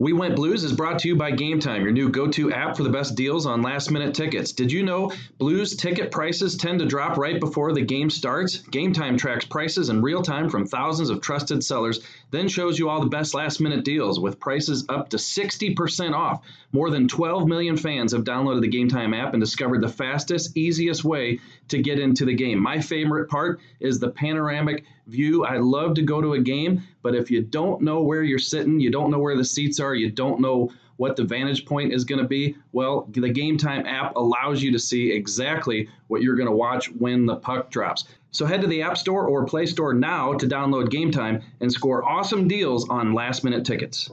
We 0.00 0.12
Went 0.12 0.36
Blues 0.36 0.62
is 0.62 0.72
brought 0.72 1.00
to 1.00 1.08
you 1.08 1.16
by 1.16 1.32
Game 1.32 1.58
Time, 1.58 1.82
your 1.82 1.90
new 1.90 2.08
go 2.08 2.28
to 2.28 2.52
app 2.52 2.76
for 2.76 2.84
the 2.84 2.88
best 2.88 3.16
deals 3.16 3.46
on 3.46 3.62
last 3.62 3.90
minute 3.90 4.14
tickets. 4.14 4.52
Did 4.52 4.70
you 4.70 4.84
know 4.84 5.10
Blues 5.38 5.74
ticket 5.74 6.12
prices 6.12 6.56
tend 6.56 6.78
to 6.78 6.86
drop 6.86 7.18
right 7.18 7.40
before 7.40 7.72
the 7.72 7.82
game 7.82 8.08
starts? 8.08 8.58
Game 8.58 8.92
Time 8.92 9.16
tracks 9.16 9.44
prices 9.44 9.88
in 9.88 10.00
real 10.00 10.22
time 10.22 10.50
from 10.50 10.68
thousands 10.68 11.10
of 11.10 11.20
trusted 11.20 11.64
sellers, 11.64 11.98
then 12.30 12.46
shows 12.46 12.78
you 12.78 12.88
all 12.88 13.00
the 13.00 13.08
best 13.08 13.34
last 13.34 13.60
minute 13.60 13.84
deals 13.84 14.20
with 14.20 14.38
prices 14.38 14.84
up 14.88 15.08
to 15.08 15.16
60% 15.16 16.14
off. 16.14 16.44
More 16.70 16.90
than 16.90 17.08
12 17.08 17.48
million 17.48 17.76
fans 17.76 18.12
have 18.12 18.22
downloaded 18.22 18.60
the 18.60 18.68
Game 18.68 18.88
Time 18.88 19.14
app 19.14 19.32
and 19.32 19.42
discovered 19.42 19.80
the 19.80 19.88
fastest, 19.88 20.56
easiest 20.56 21.02
way 21.02 21.40
to 21.70 21.82
get 21.82 21.98
into 21.98 22.24
the 22.24 22.34
game. 22.34 22.62
My 22.62 22.80
favorite 22.80 23.28
part 23.28 23.58
is 23.80 23.98
the 23.98 24.10
panoramic 24.10 24.84
view. 25.08 25.44
I 25.44 25.56
love 25.56 25.94
to 25.94 26.02
go 26.02 26.20
to 26.20 26.34
a 26.34 26.40
game, 26.40 26.82
but 27.02 27.14
if 27.14 27.30
you 27.30 27.42
don't 27.42 27.82
know 27.82 28.02
where 28.02 28.22
you're 28.22 28.38
sitting, 28.38 28.78
you 28.78 28.90
don't 28.90 29.10
know 29.10 29.18
where 29.18 29.36
the 29.36 29.44
seats 29.44 29.80
are, 29.80 29.94
you 29.94 30.10
don't 30.10 30.40
know 30.40 30.70
what 30.96 31.16
the 31.16 31.24
vantage 31.24 31.64
point 31.64 31.92
is 31.92 32.04
going 32.04 32.20
to 32.20 32.26
be, 32.26 32.56
well, 32.72 33.08
the 33.10 33.28
Game 33.28 33.56
Time 33.56 33.86
app 33.86 34.16
allows 34.16 34.62
you 34.62 34.72
to 34.72 34.78
see 34.78 35.12
exactly 35.12 35.88
what 36.08 36.22
you're 36.22 36.34
going 36.34 36.48
to 36.48 36.54
watch 36.54 36.90
when 36.90 37.24
the 37.24 37.36
puck 37.36 37.70
drops. 37.70 38.04
So 38.32 38.46
head 38.46 38.60
to 38.60 38.66
the 38.66 38.82
App 38.82 38.98
Store 38.98 39.26
or 39.26 39.46
Play 39.46 39.66
Store 39.66 39.94
now 39.94 40.34
to 40.34 40.46
download 40.46 40.90
Game 40.90 41.10
Time 41.10 41.42
and 41.60 41.72
score 41.72 42.04
awesome 42.04 42.48
deals 42.48 42.88
on 42.88 43.14
last 43.14 43.44
minute 43.44 43.64
tickets. 43.64 44.10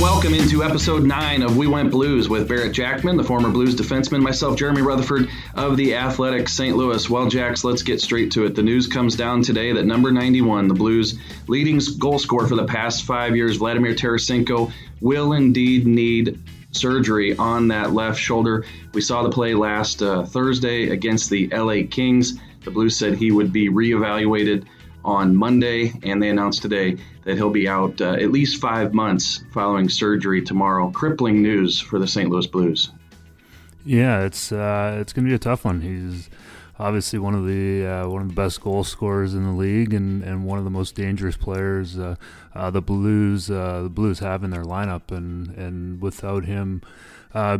Welcome 0.00 0.32
into 0.32 0.64
episode 0.64 1.04
nine 1.04 1.42
of 1.42 1.58
We 1.58 1.66
Went 1.66 1.90
Blues 1.90 2.26
with 2.26 2.48
Barret 2.48 2.72
Jackman, 2.72 3.18
the 3.18 3.22
former 3.22 3.50
Blues 3.50 3.74
defenseman, 3.74 4.22
myself, 4.22 4.56
Jeremy 4.56 4.80
Rutherford 4.80 5.28
of 5.54 5.76
the 5.76 5.94
Athletic 5.94 6.48
St. 6.48 6.74
Louis. 6.74 7.10
Well, 7.10 7.28
Jacks, 7.28 7.64
let's 7.64 7.82
get 7.82 8.00
straight 8.00 8.30
to 8.30 8.46
it. 8.46 8.54
The 8.54 8.62
news 8.62 8.86
comes 8.86 9.14
down 9.14 9.42
today 9.42 9.74
that 9.74 9.84
number 9.84 10.10
91, 10.10 10.68
the 10.68 10.74
Blues' 10.74 11.18
leading 11.48 11.82
goal 11.98 12.18
scorer 12.18 12.48
for 12.48 12.54
the 12.56 12.64
past 12.64 13.04
five 13.04 13.36
years, 13.36 13.58
Vladimir 13.58 13.94
Tarasenko, 13.94 14.72
will 15.02 15.34
indeed 15.34 15.86
need 15.86 16.40
surgery 16.70 17.36
on 17.36 17.68
that 17.68 17.92
left 17.92 18.18
shoulder. 18.18 18.64
We 18.94 19.02
saw 19.02 19.22
the 19.22 19.28
play 19.30 19.52
last 19.52 20.02
uh, 20.02 20.24
Thursday 20.24 20.88
against 20.88 21.28
the 21.28 21.48
LA 21.48 21.82
Kings. 21.90 22.40
The 22.64 22.70
Blues 22.70 22.96
said 22.96 23.16
he 23.16 23.32
would 23.32 23.52
be 23.52 23.68
reevaluated 23.68 24.64
on 25.04 25.36
Monday, 25.36 25.92
and 26.02 26.22
they 26.22 26.30
announced 26.30 26.62
today 26.62 26.96
that 27.24 27.36
he'll 27.36 27.50
be 27.50 27.68
out 27.68 28.00
uh, 28.00 28.12
at 28.12 28.30
least 28.30 28.60
five 28.60 28.94
months 28.94 29.44
following 29.52 29.88
surgery 29.88 30.42
tomorrow. 30.42 30.90
Crippling 30.90 31.42
news 31.42 31.80
for 31.80 31.98
the 31.98 32.06
St. 32.06 32.30
Louis 32.30 32.46
Blues. 32.46 32.90
Yeah, 33.84 34.24
it's 34.24 34.52
uh, 34.52 34.98
it's 35.00 35.12
going 35.12 35.24
to 35.24 35.28
be 35.28 35.34
a 35.34 35.38
tough 35.38 35.64
one. 35.64 35.80
He's 35.80 36.28
obviously 36.78 37.18
one 37.18 37.34
of 37.34 37.46
the 37.46 37.86
uh, 37.86 38.08
one 38.08 38.22
of 38.22 38.28
the 38.28 38.34
best 38.34 38.60
goal 38.60 38.84
scorers 38.84 39.34
in 39.34 39.44
the 39.44 39.52
league, 39.52 39.94
and, 39.94 40.22
and 40.22 40.44
one 40.44 40.58
of 40.58 40.64
the 40.64 40.70
most 40.70 40.94
dangerous 40.94 41.36
players 41.36 41.98
uh, 41.98 42.16
uh, 42.54 42.70
the 42.70 42.82
Blues 42.82 43.50
uh, 43.50 43.82
the 43.84 43.88
Blues 43.88 44.18
have 44.18 44.44
in 44.44 44.50
their 44.50 44.64
lineup. 44.64 45.10
And 45.10 45.50
and 45.56 46.00
without 46.00 46.44
him 46.44 46.82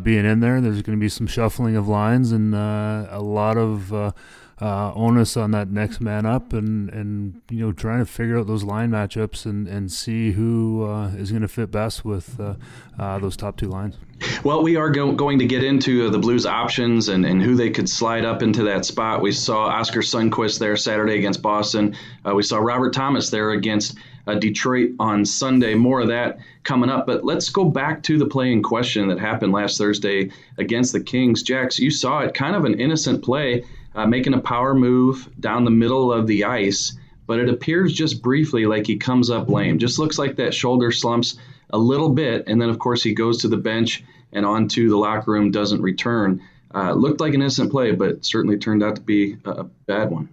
being 0.02 0.24
in 0.24 0.40
there, 0.40 0.60
there's 0.60 0.82
going 0.82 0.98
to 0.98 1.00
be 1.00 1.08
some 1.08 1.26
shuffling 1.26 1.76
of 1.76 1.88
lines 1.88 2.32
and 2.32 2.54
a 2.54 3.20
lot 3.20 3.56
of 3.56 4.14
uh, 4.60 4.92
onus 4.94 5.36
on 5.36 5.52
that 5.52 5.70
next 5.70 6.00
man 6.00 6.26
up 6.26 6.52
and, 6.52 6.90
and 6.90 7.40
you 7.50 7.60
know 7.60 7.72
trying 7.72 7.98
to 7.98 8.04
figure 8.04 8.38
out 8.38 8.46
those 8.46 8.62
line 8.62 8.90
matchups 8.90 9.46
and, 9.46 9.66
and 9.66 9.90
see 9.90 10.32
who 10.32 10.84
uh, 10.84 11.08
is 11.10 11.30
going 11.30 11.42
to 11.42 11.48
fit 11.48 11.70
best 11.70 12.04
with 12.04 12.38
uh, 12.38 12.54
uh, 12.98 13.18
those 13.18 13.36
top 13.36 13.56
two 13.56 13.68
lines. 13.68 13.96
Well, 14.44 14.62
we 14.62 14.76
are 14.76 14.90
go- 14.90 15.12
going 15.12 15.38
to 15.38 15.46
get 15.46 15.64
into 15.64 16.10
the 16.10 16.18
Blues 16.18 16.44
options 16.44 17.08
and, 17.08 17.24
and 17.24 17.42
who 17.42 17.54
they 17.54 17.70
could 17.70 17.88
slide 17.88 18.26
up 18.26 18.42
into 18.42 18.62
that 18.64 18.84
spot. 18.84 19.22
We 19.22 19.32
saw 19.32 19.66
Oscar 19.66 20.00
Sundqvist 20.00 20.58
there 20.58 20.76
Saturday 20.76 21.16
against 21.16 21.40
Boston. 21.40 21.96
Uh, 22.26 22.34
we 22.34 22.42
saw 22.42 22.58
Robert 22.58 22.92
Thomas 22.92 23.30
there 23.30 23.52
against 23.52 23.96
uh, 24.26 24.34
Detroit 24.34 24.90
on 24.98 25.24
Sunday. 25.24 25.74
More 25.74 26.00
of 26.00 26.08
that 26.08 26.38
coming 26.64 26.90
up. 26.90 27.06
But 27.06 27.24
let's 27.24 27.48
go 27.48 27.64
back 27.64 28.02
to 28.04 28.18
the 28.18 28.26
play 28.26 28.52
in 28.52 28.62
question 28.62 29.08
that 29.08 29.18
happened 29.18 29.52
last 29.52 29.78
Thursday 29.78 30.30
against 30.58 30.92
the 30.92 31.00
Kings. 31.00 31.42
Jax, 31.42 31.78
you 31.78 31.90
saw 31.90 32.20
it, 32.20 32.34
kind 32.34 32.54
of 32.54 32.66
an 32.66 32.78
innocent 32.78 33.24
play 33.24 33.64
uh, 33.94 34.06
making 34.06 34.34
a 34.34 34.40
power 34.40 34.74
move 34.74 35.28
down 35.40 35.64
the 35.64 35.70
middle 35.70 36.12
of 36.12 36.26
the 36.26 36.44
ice, 36.44 36.96
but 37.26 37.38
it 37.38 37.48
appears 37.48 37.92
just 37.92 38.22
briefly 38.22 38.66
like 38.66 38.86
he 38.86 38.96
comes 38.96 39.30
up 39.30 39.48
lame. 39.48 39.78
Just 39.78 39.98
looks 39.98 40.18
like 40.18 40.36
that 40.36 40.54
shoulder 40.54 40.90
slumps 40.90 41.38
a 41.70 41.78
little 41.78 42.10
bit, 42.10 42.44
and 42.46 42.60
then 42.60 42.68
of 42.68 42.78
course 42.78 43.02
he 43.02 43.14
goes 43.14 43.38
to 43.38 43.48
the 43.48 43.56
bench 43.56 44.04
and 44.32 44.46
onto 44.46 44.88
the 44.88 44.96
locker 44.96 45.32
room, 45.32 45.50
doesn't 45.50 45.82
return. 45.82 46.40
Uh, 46.74 46.92
looked 46.92 47.20
like 47.20 47.34
an 47.34 47.40
innocent 47.40 47.70
play, 47.70 47.92
but 47.92 48.24
certainly 48.24 48.56
turned 48.56 48.82
out 48.82 48.94
to 48.94 49.02
be 49.02 49.36
a, 49.44 49.64
bad 49.64 50.10
one. 50.10 50.28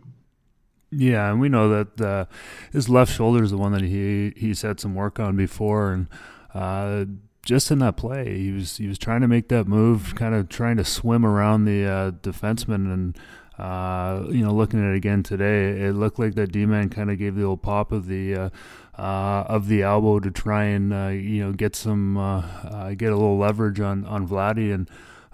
Yeah, 0.91 1.31
and 1.31 1.41
we 1.41 1.49
know 1.49 1.69
that 1.69 2.01
uh, 2.01 2.25
his 2.71 2.87
left 2.87 3.13
shoulder 3.13 3.43
is 3.43 3.51
the 3.51 3.57
one 3.57 3.71
that 3.73 3.81
he 3.81 4.33
he's 4.37 4.61
had 4.61 4.79
some 4.79 4.93
work 4.93 5.19
on 5.19 5.35
before, 5.35 5.91
and 5.91 6.07
uh, 6.53 7.05
just 7.43 7.71
in 7.71 7.79
that 7.79 7.97
play, 7.97 8.37
he 8.37 8.51
was 8.51 8.77
he 8.77 8.87
was 8.87 8.99
trying 8.99 9.21
to 9.21 9.27
make 9.27 9.49
that 9.49 9.67
move, 9.67 10.13
kind 10.15 10.35
of 10.35 10.47
trying 10.47 10.77
to 10.77 10.85
swim 10.85 11.25
around 11.25 11.65
the 11.65 11.85
uh, 11.85 12.11
defenseman, 12.11 12.93
and 12.93 13.17
uh, 13.57 14.23
you 14.29 14.45
know, 14.45 14.53
looking 14.53 14.79
at 14.83 14.93
it 14.93 14.97
again 14.97 15.23
today, 15.23 15.81
it 15.81 15.95
looked 15.95 16.19
like 16.19 16.35
that 16.35 16.51
D-man 16.51 16.89
kind 16.89 17.09
of 17.09 17.17
gave 17.17 17.35
the 17.35 17.43
old 17.43 17.61
pop 17.61 17.91
of 17.91 18.07
the 18.07 18.35
uh, 18.35 18.49
uh, 18.97 19.45
of 19.47 19.67
the 19.67 19.83
elbow 19.83 20.19
to 20.19 20.31
try 20.31 20.65
and 20.65 20.93
uh, 20.93 21.07
you 21.07 21.43
know 21.43 21.53
get 21.53 21.75
some 21.75 22.17
uh, 22.17 22.41
uh, 22.41 22.93
get 22.93 23.11
a 23.11 23.15
little 23.15 23.37
leverage 23.37 23.79
on 23.79 24.05
on 24.05 24.27
Vladdy 24.27 24.73
and. 24.73 24.89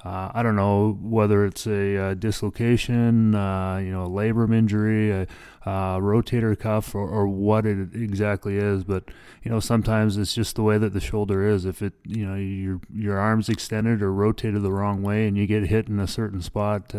I 0.05 0.43
don't 0.43 0.57
know 0.57 0.97
whether 1.01 1.45
it's 1.45 1.65
a 1.65 2.13
dislocation, 2.15 3.27
you 3.27 3.91
know, 3.91 4.03
a 4.03 4.09
labrum 4.09 4.53
injury, 4.53 5.11
a, 5.11 5.27
rotator 5.65 6.59
cuff 6.59 6.93
or, 6.93 7.07
or 7.07 7.25
what 7.25 7.65
it 7.65 7.95
exactly 7.95 8.57
is. 8.57 8.83
But 8.83 9.05
you 9.43 9.49
know, 9.49 9.61
sometimes 9.61 10.17
it's 10.17 10.33
just 10.33 10.57
the 10.57 10.61
way 10.61 10.77
that 10.77 10.91
the 10.91 10.99
shoulder 10.99 11.47
is. 11.47 11.63
If 11.63 11.81
it, 11.81 11.93
you 12.03 12.25
know, 12.25 12.35
your 12.35 12.81
your 12.93 13.17
arms 13.17 13.47
extended 13.47 14.01
or 14.01 14.11
rotated 14.11 14.61
the 14.61 14.73
wrong 14.73 15.03
way, 15.03 15.25
and 15.25 15.37
you 15.37 15.47
get 15.47 15.67
hit 15.67 15.87
in 15.87 16.01
a 16.01 16.07
certain 16.07 16.41
spot, 16.41 16.93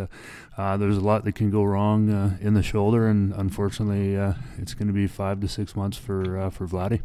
uh, 0.58 0.74
uh, 0.74 0.76
there's 0.76 0.96
a 0.96 1.00
lot 1.00 1.24
that 1.24 1.34
can 1.34 1.50
go 1.50 1.62
wrong 1.62 2.10
uh, 2.10 2.36
in 2.40 2.54
the 2.54 2.62
shoulder, 2.62 3.06
and 3.06 3.32
unfortunately, 3.34 4.16
uh, 4.16 4.34
it's 4.58 4.74
going 4.74 4.88
to 4.88 4.92
be 4.92 5.06
five 5.06 5.40
to 5.40 5.48
six 5.48 5.76
months 5.76 5.96
for 5.96 6.38
uh, 6.38 6.50
for 6.50 6.66
Vladdy. 6.66 7.00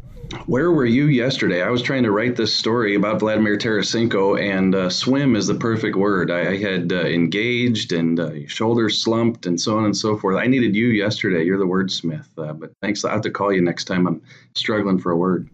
Where 0.46 0.70
were 0.70 0.86
you 0.86 1.06
yesterday? 1.06 1.62
I 1.62 1.70
was 1.70 1.82
trying 1.82 2.02
to 2.04 2.10
write 2.10 2.36
this 2.36 2.54
story 2.54 2.94
about 2.94 3.20
Vladimir 3.20 3.56
Tarasenko, 3.56 4.40
and 4.40 4.92
swim 4.92 5.36
is 5.36 5.46
the 5.46 5.54
perfect 5.54 5.96
word. 5.96 6.30
I, 6.30 6.50
I 6.50 6.56
had 6.56 6.92
engaged 6.92 7.92
and 7.92 8.50
shoulders 8.50 9.02
slumped 9.02 9.46
and 9.46 9.60
so 9.60 9.76
on 9.78 9.84
and 9.84 9.96
so 9.96 10.16
forth. 10.16 10.36
I 10.36 10.46
needed 10.46 10.74
you 10.74 10.88
yesterday 10.88 11.44
you're 11.44 11.58
the 11.58 11.64
wordsmith. 11.64 12.26
Uh, 12.38 12.52
but 12.52 12.72
thanks. 12.80 13.04
I'll 13.04 13.12
have 13.12 13.22
to 13.22 13.30
call 13.30 13.52
you 13.52 13.60
next 13.60 13.84
time 13.84 14.06
I'm 14.06 14.22
struggling 14.54 14.98
for 14.98 15.12
a 15.12 15.16
word. 15.16 15.48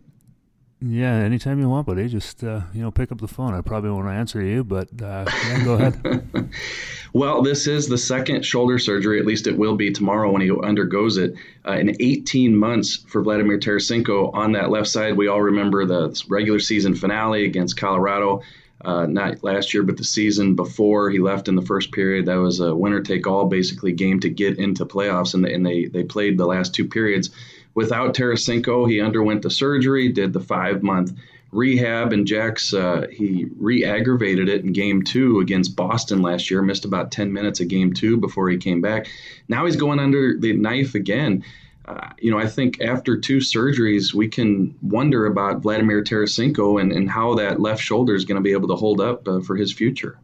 Yeah, 0.81 1.15
anytime 1.15 1.59
you 1.59 1.71
want, 1.71 1.87
buddy. 1.87 2.07
Just 2.07 2.45
uh, 2.45 2.61
you 2.75 2.83
know, 2.83 2.91
pick 2.91 3.11
up 3.11 3.19
the 3.19 3.29
phone. 3.29 3.55
I 3.55 3.63
probably 3.63 3.91
won't 3.91 4.09
answer 4.09 4.43
you, 4.43 4.63
but 4.63 4.89
uh, 5.01 5.25
yeah, 5.27 5.65
go 5.65 5.75
ahead. 5.75 6.51
well, 7.15 7.41
this 7.41 7.67
is 7.67 7.89
the 7.89 7.97
second 7.97 8.45
shoulder 8.45 8.79
surgery. 8.79 9.19
At 9.19 9.25
least 9.25 9.47
it 9.47 9.57
will 9.57 9.77
be 9.77 9.91
tomorrow 9.91 10.31
when 10.31 10.43
he 10.43 10.51
undergoes 10.51 11.17
it. 11.17 11.35
Uh, 11.67 11.73
in 11.73 11.97
18 11.99 12.55
months 12.55 12.97
for 13.09 13.23
Vladimir 13.23 13.59
Tarasenko 13.59 14.35
on 14.35 14.53
that 14.53 14.71
left 14.71 14.89
side. 14.89 15.17
We 15.17 15.29
all 15.29 15.41
remember 15.41 15.87
the 15.87 16.23
regular 16.29 16.59
season 16.59 16.95
finale 16.95 17.47
against 17.47 17.79
Colorado 17.79 18.43
uh, 18.85 19.07
not 19.07 19.43
last 19.43 19.73
year, 19.73 19.83
but 19.83 19.97
the 19.97 20.05
season 20.05 20.55
before 20.55 21.11
he 21.11 21.19
left 21.19 21.49
in 21.49 21.57
the 21.57 21.63
first 21.63 21.91
period. 21.93 22.27
That 22.27 22.37
was 22.37 22.61
a 22.61 22.75
winner 22.75 23.01
take 23.01 23.27
all 23.27 23.47
basically 23.47 23.93
game 23.93 24.21
to 24.21 24.29
get 24.29 24.59
into 24.59 24.85
playoffs, 24.85 25.35
and, 25.35 25.45
and 25.47 25.65
they 25.65 25.87
they 25.87 26.05
played 26.05 26.37
the 26.37 26.47
last 26.47 26.75
two 26.75 26.87
periods 26.87 27.31
without 27.77 28.15
Tarasenko. 28.15 28.91
He 28.91 29.01
underwent 29.01 29.43
the 29.43 29.51
surgery, 29.51 30.11
did 30.11 30.33
the 30.33 30.41
five 30.41 30.83
month 30.83 31.13
rehab, 31.53 32.13
and 32.13 32.27
Jax 32.27 32.75
uh, 32.75 33.07
he 33.13 33.47
re-aggravated 33.57 34.49
it 34.49 34.65
in 34.65 34.73
Game 34.73 35.03
Two 35.03 35.39
against 35.39 35.77
Boston 35.77 36.21
last 36.23 36.51
year. 36.51 36.61
Missed 36.61 36.85
about 36.85 37.13
10 37.13 37.33
minutes 37.33 37.61
of 37.61 37.69
Game 37.69 37.93
Two 37.93 38.17
before 38.17 38.49
he 38.49 38.57
came 38.57 38.81
back. 38.81 39.07
Now 39.47 39.65
he's 39.65 39.77
going 39.77 40.01
under 40.01 40.37
the 40.37 40.55
knife 40.55 40.97
again 40.97 41.45
uh, 41.87 42.09
you 42.19 42.31
know, 42.33 42.39
I 42.39 42.49
think 42.49 42.81
after 42.81 43.17
two 43.17 43.39
surgeries, 43.39 44.13
we 44.13 44.29
can 44.29 44.75
wonder 44.83 45.27
about 45.27 45.63
Vladimir 45.63 46.03
Tarasenko 46.03 46.81
and, 46.81 46.91
and 46.91 47.09
how 47.09 47.37
that 47.37 47.61
left 47.61 47.81
shoulder 47.81 48.15
is 48.15 48.25
going 48.25 48.37
to 48.37 48.43
be 48.43 48.53
able 48.53 48.69
to 48.69 48.75
hold 48.75 49.01
up 49.01 49.27
uh, 49.29 49.41
for 49.41 49.57
his 49.57 49.73
future. 49.73 50.19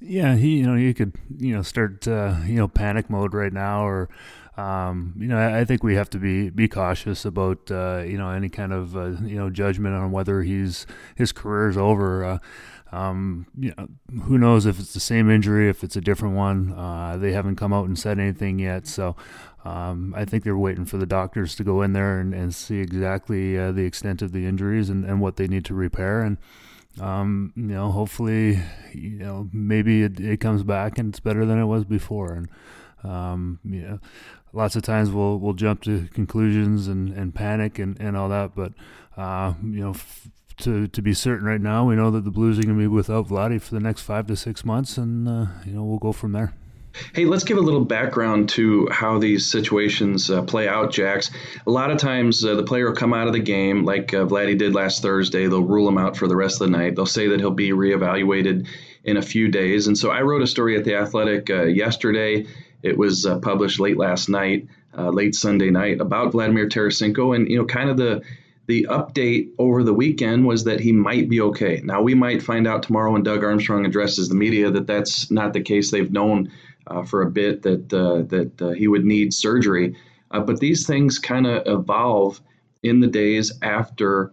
Yeah, 0.00 0.34
he, 0.34 0.56
you 0.58 0.66
know, 0.66 0.74
you 0.74 0.94
could, 0.94 1.14
you 1.38 1.54
know, 1.54 1.62
start, 1.62 2.08
uh, 2.08 2.38
you 2.44 2.56
know, 2.56 2.66
panic 2.66 3.08
mode 3.08 3.34
right 3.34 3.52
now, 3.52 3.86
or, 3.86 4.08
um, 4.56 5.14
you 5.18 5.28
know, 5.28 5.38
I, 5.38 5.60
I, 5.60 5.64
think 5.64 5.82
we 5.82 5.94
have 5.94 6.10
to 6.10 6.18
be 6.18 6.50
be 6.50 6.68
cautious 6.68 7.24
about, 7.24 7.70
uh, 7.70 8.02
you 8.06 8.18
know, 8.18 8.30
any 8.30 8.50
kind 8.50 8.72
of, 8.72 8.96
uh, 8.96 9.12
you 9.22 9.36
know, 9.36 9.48
judgment 9.48 9.94
on 9.94 10.12
whether 10.12 10.42
he's 10.42 10.86
his 11.16 11.32
career 11.32 11.70
is 11.70 11.78
over. 11.78 12.24
Uh, 12.24 12.38
um, 12.94 13.46
you 13.58 13.72
know, 13.78 13.88
who 14.24 14.36
knows 14.36 14.66
if 14.66 14.78
it's 14.78 14.92
the 14.92 15.00
same 15.00 15.30
injury, 15.30 15.70
if 15.70 15.82
it's 15.82 15.96
a 15.96 16.02
different 16.02 16.34
one. 16.34 16.72
Uh, 16.72 17.16
they 17.16 17.32
haven't 17.32 17.56
come 17.56 17.72
out 17.72 17.86
and 17.86 17.98
said 17.98 18.18
anything 18.18 18.58
yet, 18.58 18.86
so 18.86 19.16
um, 19.64 20.12
I 20.14 20.26
think 20.26 20.44
they're 20.44 20.58
waiting 20.58 20.84
for 20.84 20.98
the 20.98 21.06
doctors 21.06 21.54
to 21.56 21.64
go 21.64 21.80
in 21.80 21.94
there 21.94 22.20
and, 22.20 22.34
and 22.34 22.54
see 22.54 22.80
exactly 22.80 23.58
uh, 23.58 23.72
the 23.72 23.84
extent 23.84 24.20
of 24.20 24.32
the 24.32 24.44
injuries 24.46 24.90
and, 24.90 25.06
and 25.06 25.20
what 25.20 25.36
they 25.36 25.46
need 25.46 25.64
to 25.66 25.74
repair. 25.74 26.20
And 26.20 26.36
um, 27.00 27.54
you 27.56 27.62
know, 27.62 27.90
hopefully, 27.90 28.60
you 28.92 29.18
know, 29.18 29.48
maybe 29.50 30.02
it, 30.02 30.20
it 30.20 30.40
comes 30.40 30.62
back 30.62 30.98
and 30.98 31.08
it's 31.08 31.20
better 31.20 31.46
than 31.46 31.58
it 31.58 31.64
was 31.64 31.84
before. 31.84 32.32
And 32.34 32.48
um, 33.04 33.58
you 33.64 33.82
know, 33.82 33.98
lots 34.52 34.76
of 34.76 34.82
times 34.82 35.10
we'll 35.10 35.38
we'll 35.38 35.54
jump 35.54 35.82
to 35.82 36.08
conclusions 36.12 36.88
and, 36.88 37.10
and 37.10 37.34
panic 37.34 37.78
and, 37.78 38.00
and 38.00 38.16
all 38.16 38.28
that, 38.28 38.54
but 38.54 38.72
uh, 39.16 39.54
you 39.62 39.80
know. 39.80 39.90
F- 39.90 40.28
to, 40.58 40.86
to 40.88 41.02
be 41.02 41.14
certain 41.14 41.46
right 41.46 41.60
now, 41.60 41.88
we 41.88 41.96
know 41.96 42.10
that 42.10 42.24
the 42.24 42.30
Blues 42.30 42.58
are 42.58 42.62
going 42.62 42.76
to 42.76 42.80
be 42.80 42.86
without 42.86 43.26
Vladdy 43.26 43.60
for 43.60 43.74
the 43.74 43.80
next 43.80 44.02
five 44.02 44.26
to 44.26 44.36
six 44.36 44.64
months, 44.64 44.96
and 44.96 45.26
uh, 45.26 45.46
you 45.64 45.72
know 45.72 45.82
we'll 45.82 45.98
go 45.98 46.12
from 46.12 46.32
there. 46.32 46.52
Hey, 47.14 47.24
let's 47.24 47.44
give 47.44 47.56
a 47.56 47.60
little 47.62 47.84
background 47.84 48.50
to 48.50 48.88
how 48.90 49.18
these 49.18 49.50
situations 49.50 50.30
uh, 50.30 50.42
play 50.42 50.68
out, 50.68 50.92
Jax. 50.92 51.30
A 51.66 51.70
lot 51.70 51.90
of 51.90 51.98
times 51.98 52.44
uh, 52.44 52.54
the 52.54 52.62
player 52.62 52.86
will 52.86 52.96
come 52.96 53.14
out 53.14 53.26
of 53.26 53.32
the 53.32 53.40
game, 53.40 53.84
like 53.84 54.12
uh, 54.12 54.26
Vladdy 54.26 54.56
did 54.56 54.74
last 54.74 55.00
Thursday. 55.00 55.46
They'll 55.46 55.62
rule 55.62 55.88
him 55.88 55.98
out 55.98 56.16
for 56.16 56.28
the 56.28 56.36
rest 56.36 56.60
of 56.60 56.70
the 56.70 56.76
night. 56.76 56.94
They'll 56.94 57.06
say 57.06 57.28
that 57.28 57.40
he'll 57.40 57.50
be 57.50 57.70
reevaluated 57.70 58.66
in 59.04 59.16
a 59.16 59.22
few 59.22 59.48
days. 59.48 59.86
And 59.86 59.96
so 59.96 60.10
I 60.10 60.20
wrote 60.20 60.42
a 60.42 60.46
story 60.46 60.76
at 60.76 60.84
The 60.84 60.96
Athletic 60.96 61.48
uh, 61.50 61.62
yesterday. 61.64 62.46
It 62.82 62.98
was 62.98 63.26
uh, 63.26 63.38
published 63.38 63.80
late 63.80 63.96
last 63.96 64.28
night, 64.28 64.66
uh, 64.96 65.10
late 65.10 65.34
Sunday 65.34 65.70
night, 65.70 66.00
about 66.00 66.32
Vladimir 66.32 66.68
Tarasenko 66.68 67.34
and, 67.34 67.48
you 67.48 67.58
know, 67.58 67.64
kind 67.64 67.90
of 67.90 67.96
the 67.96 68.22
the 68.68 68.86
update 68.88 69.50
over 69.58 69.82
the 69.82 69.92
weekend 69.92 70.46
was 70.46 70.64
that 70.64 70.78
he 70.78 70.92
might 70.92 71.28
be 71.28 71.40
okay. 71.40 71.80
Now, 71.84 72.00
we 72.00 72.14
might 72.14 72.42
find 72.42 72.66
out 72.66 72.84
tomorrow 72.84 73.12
when 73.12 73.24
Doug 73.24 73.42
Armstrong 73.42 73.84
addresses 73.84 74.28
the 74.28 74.36
media 74.36 74.70
that 74.70 74.86
that's 74.86 75.32
not 75.32 75.52
the 75.52 75.60
case. 75.60 75.90
They've 75.90 76.12
known 76.12 76.52
uh, 76.86 77.02
for 77.02 77.22
a 77.22 77.30
bit 77.30 77.62
that 77.62 77.92
uh, 77.92 78.22
that 78.28 78.62
uh, 78.62 78.70
he 78.70 78.86
would 78.86 79.04
need 79.04 79.34
surgery. 79.34 79.96
Uh, 80.30 80.40
but 80.40 80.60
these 80.60 80.86
things 80.86 81.18
kind 81.18 81.46
of 81.46 81.66
evolve 81.66 82.40
in 82.82 83.00
the 83.00 83.08
days 83.08 83.52
after 83.62 84.32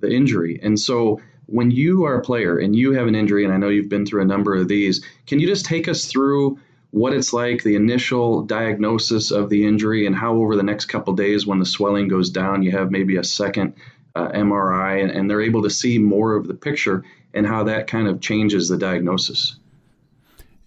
the 0.00 0.10
injury, 0.10 0.58
and 0.60 0.78
so 0.78 1.20
when 1.46 1.70
you 1.70 2.04
are 2.04 2.16
a 2.16 2.20
player 2.22 2.58
and 2.58 2.76
you 2.76 2.92
have 2.92 3.06
an 3.06 3.14
injury, 3.14 3.44
and 3.44 3.54
I 3.54 3.56
know 3.56 3.68
you've 3.68 3.88
been 3.88 4.04
through 4.04 4.22
a 4.22 4.26
number 4.26 4.54
of 4.54 4.68
these, 4.68 5.04
can 5.26 5.38
you 5.38 5.46
just 5.46 5.64
take 5.64 5.88
us 5.88 6.04
through? 6.04 6.58
What 6.90 7.12
it's 7.12 7.32
like, 7.32 7.62
the 7.62 7.76
initial 7.76 8.42
diagnosis 8.42 9.30
of 9.30 9.50
the 9.50 9.66
injury, 9.66 10.06
and 10.06 10.16
how 10.16 10.36
over 10.36 10.56
the 10.56 10.62
next 10.62 10.86
couple 10.86 11.12
days, 11.12 11.46
when 11.46 11.58
the 11.58 11.66
swelling 11.66 12.08
goes 12.08 12.30
down, 12.30 12.62
you 12.62 12.70
have 12.72 12.90
maybe 12.90 13.16
a 13.16 13.24
second 13.24 13.74
MRI, 14.16 15.02
and, 15.02 15.10
and 15.10 15.30
they're 15.30 15.42
able 15.42 15.62
to 15.62 15.70
see 15.70 15.98
more 15.98 16.34
of 16.34 16.46
the 16.46 16.54
picture, 16.54 17.04
and 17.34 17.46
how 17.46 17.64
that 17.64 17.86
kind 17.86 18.08
of 18.08 18.20
changes 18.20 18.68
the 18.68 18.78
diagnosis. 18.78 19.56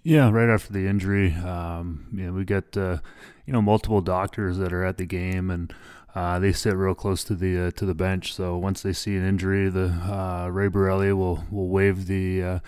Yeah, 0.04 0.32
right 0.32 0.50
after 0.50 0.74
the 0.74 0.88
injury, 0.88 1.34
um, 1.34 2.08
you 2.14 2.26
know, 2.26 2.34
we 2.34 2.44
get 2.44 2.76
uh, 2.76 2.98
you 3.46 3.54
know 3.54 3.62
multiple 3.62 4.02
doctors 4.02 4.58
that 4.58 4.74
are 4.74 4.84
at 4.84 4.98
the 4.98 5.06
game, 5.06 5.50
and 5.50 5.74
uh, 6.16 6.40
they 6.40 6.52
sit 6.54 6.76
real 6.76 6.96
close 6.96 7.24
to 7.26 7.36
the 7.36 7.68
uh, 7.68 7.72
to 7.72 7.86
the 7.86 7.94
bench. 7.94 8.34
So 8.34 8.58
once 8.58 8.82
they 8.82 8.94
see 8.94 9.16
an 9.16 9.28
injury, 9.28 9.70
the 9.70 9.90
uh, 9.90 10.50
Ray 10.50 10.70
Barile 10.70 11.16
will 11.16 11.46
will 11.52 11.68
wave 11.68 12.08
the 12.08 12.62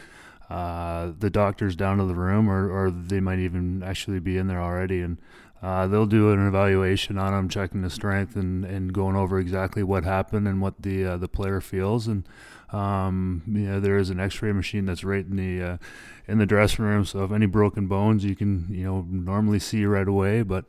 uh, 0.49 0.53
uh, 0.53 1.11
the 1.17 1.29
doctors 1.29 1.75
down 1.75 1.97
to 1.97 2.05
the 2.05 2.15
room, 2.15 2.49
or, 2.49 2.69
or 2.69 2.91
they 2.91 3.19
might 3.19 3.39
even 3.39 3.83
actually 3.83 4.19
be 4.19 4.37
in 4.37 4.47
there 4.47 4.61
already, 4.61 5.01
and 5.01 5.17
they'll 5.61 6.05
do 6.05 6.31
an 6.31 6.47
evaluation 6.47 7.17
on 7.17 7.33
them, 7.33 7.49
checking 7.49 7.81
the 7.81 7.89
strength 7.89 8.35
and, 8.35 8.65
and 8.65 8.93
going 8.93 9.15
over 9.15 9.39
exactly 9.39 9.83
what 9.83 10.03
happened 10.03 10.47
and 10.47 10.61
what 10.61 10.81
the 10.81 11.17
the 11.17 11.27
player 11.27 11.61
feels, 11.61 12.07
and 12.07 12.27
um, 12.73 13.43
you 13.47 13.67
know, 13.67 13.79
there 13.79 13.97
is 13.97 14.09
an 14.09 14.19
X-ray 14.19 14.51
machine 14.51 14.85
that's 14.85 15.03
right 15.03 15.25
in 15.25 15.35
the 15.35 15.63
uh, 15.73 15.77
in 16.27 16.39
the 16.39 16.45
dressing 16.45 16.83
room. 16.83 17.05
So 17.05 17.23
if 17.23 17.31
any 17.31 17.45
broken 17.45 17.87
bones, 17.87 18.25
you 18.25 18.35
can 18.35 18.67
you 18.69 18.83
know 18.83 19.05
normally 19.07 19.59
see 19.59 19.85
right 19.85 20.07
away. 20.07 20.41
But 20.41 20.65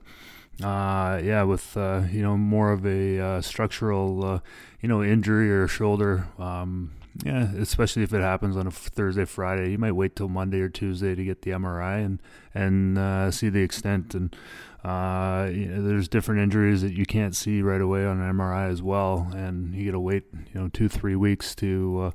uh, 0.63 1.21
yeah, 1.25 1.43
with 1.45 1.77
uh, 1.77 2.03
you 2.11 2.23
know 2.23 2.37
more 2.37 2.73
of 2.73 2.87
a 2.87 3.19
uh, 3.19 3.41
structural 3.41 4.25
uh, 4.25 4.41
you 4.83 4.89
know 4.89 5.03
injury 5.03 5.51
or 5.51 5.67
shoulder, 5.67 6.29
um, 6.39 6.93
yeah, 7.23 7.53
especially 7.59 8.03
if 8.03 8.13
it 8.13 8.21
happens 8.21 8.57
on 8.57 8.67
a 8.67 8.71
Thursday, 8.71 9.25
Friday, 9.25 9.71
you 9.71 9.79
might 9.79 9.93
wait 9.93 10.17
till 10.17 10.29
Monday 10.29 10.61
or 10.61 10.69
Tuesday 10.69 11.15
to 11.15 11.25
get 11.25 11.43
the 11.43 11.53
MRI 11.53 12.05
and 12.05 12.21
and 12.53 12.99
uh, 12.99 13.31
see 13.31 13.49
the 13.49 13.63
extent. 13.63 14.15
And 14.15 14.35
uh, 14.83 15.49
you 15.53 15.67
know, 15.67 15.87
there's 15.87 16.09
different 16.09 16.41
injuries 16.41 16.83
that 16.83 16.93
you 16.93 17.07
can't 17.07 17.37
see 17.37 17.63
right 17.63 17.81
away 17.81 18.05
on 18.05 18.21
an 18.21 18.35
MRI 18.37 18.69
as 18.69 18.83
well, 18.83 19.31
and 19.33 19.75
you 19.75 19.87
got 19.87 19.93
to 19.93 20.01
wait, 20.01 20.25
you 20.33 20.61
know, 20.61 20.69
two 20.69 20.89
three 20.89 21.17
weeks 21.17 21.55
to. 21.57 22.07
Uh, 22.07 22.11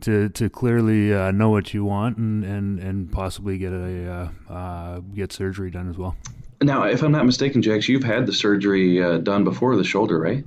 to, 0.00 0.28
to 0.30 0.50
clearly 0.50 1.14
uh, 1.14 1.30
know 1.30 1.48
what 1.48 1.72
you 1.72 1.82
want 1.82 2.18
and, 2.18 2.44
and, 2.44 2.78
and 2.78 3.10
possibly 3.10 3.56
get 3.56 3.72
a 3.72 4.30
uh, 4.50 4.52
uh, 4.52 5.00
get 5.14 5.32
surgery 5.32 5.70
done 5.70 5.88
as 5.88 5.96
well. 5.96 6.14
Now, 6.60 6.82
if 6.82 7.02
I'm 7.02 7.12
not 7.12 7.24
mistaken, 7.24 7.62
Jax, 7.62 7.88
you've 7.88 8.04
had 8.04 8.26
the 8.26 8.32
surgery 8.32 8.98
done 9.22 9.44
before 9.44 9.76
the 9.76 9.84
shoulder, 9.84 10.18
right? 10.18 10.44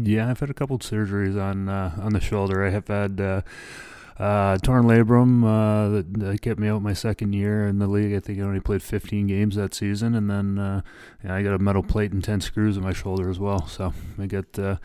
Yeah, 0.00 0.30
I've 0.30 0.40
had 0.40 0.50
a 0.50 0.54
couple 0.54 0.76
of 0.76 0.82
surgeries 0.82 1.40
on 1.40 1.68
uh, 1.68 1.98
on 2.00 2.12
the 2.12 2.20
shoulder. 2.20 2.64
I 2.64 2.70
have 2.70 2.88
had 2.88 3.20
uh, 3.20 3.42
uh, 4.18 4.58
torn 4.58 4.84
labrum 4.84 5.44
uh, 5.44 5.88
that, 5.90 6.14
that, 6.14 6.42
kept 6.42 6.58
me 6.58 6.68
out 6.68 6.82
my 6.82 6.92
second 6.92 7.32
year 7.32 7.66
in 7.66 7.78
the 7.78 7.86
league. 7.86 8.14
I 8.14 8.20
think 8.20 8.38
I 8.38 8.42
only 8.42 8.60
played 8.60 8.82
15 8.82 9.26
games 9.26 9.56
that 9.56 9.74
season, 9.74 10.14
and 10.14 10.30
then 10.30 10.58
uh, 10.58 10.80
yeah, 11.24 11.34
I 11.34 11.42
got 11.42 11.54
a 11.54 11.58
metal 11.58 11.82
plate 11.82 12.12
and 12.12 12.22
10 12.22 12.40
screws 12.40 12.76
in 12.76 12.82
my 12.82 12.92
shoulder 12.92 13.30
as 13.30 13.38
well. 13.38 13.66
So 13.66 13.92
I 14.18 14.26
got 14.26 14.58
uh, 14.58 14.76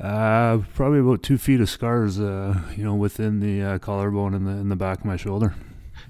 uh, 0.00 0.58
probably 0.74 1.00
about 1.00 1.22
two 1.22 1.38
feet 1.38 1.60
of 1.60 1.68
scars, 1.68 2.20
uh, 2.20 2.60
you 2.76 2.84
know, 2.84 2.94
within 2.94 3.40
the 3.40 3.78
collarbone 3.80 4.34
in 4.34 4.44
the 4.44 4.52
in 4.52 4.68
the 4.68 4.76
back 4.76 5.00
of 5.00 5.04
my 5.04 5.16
shoulder. 5.16 5.54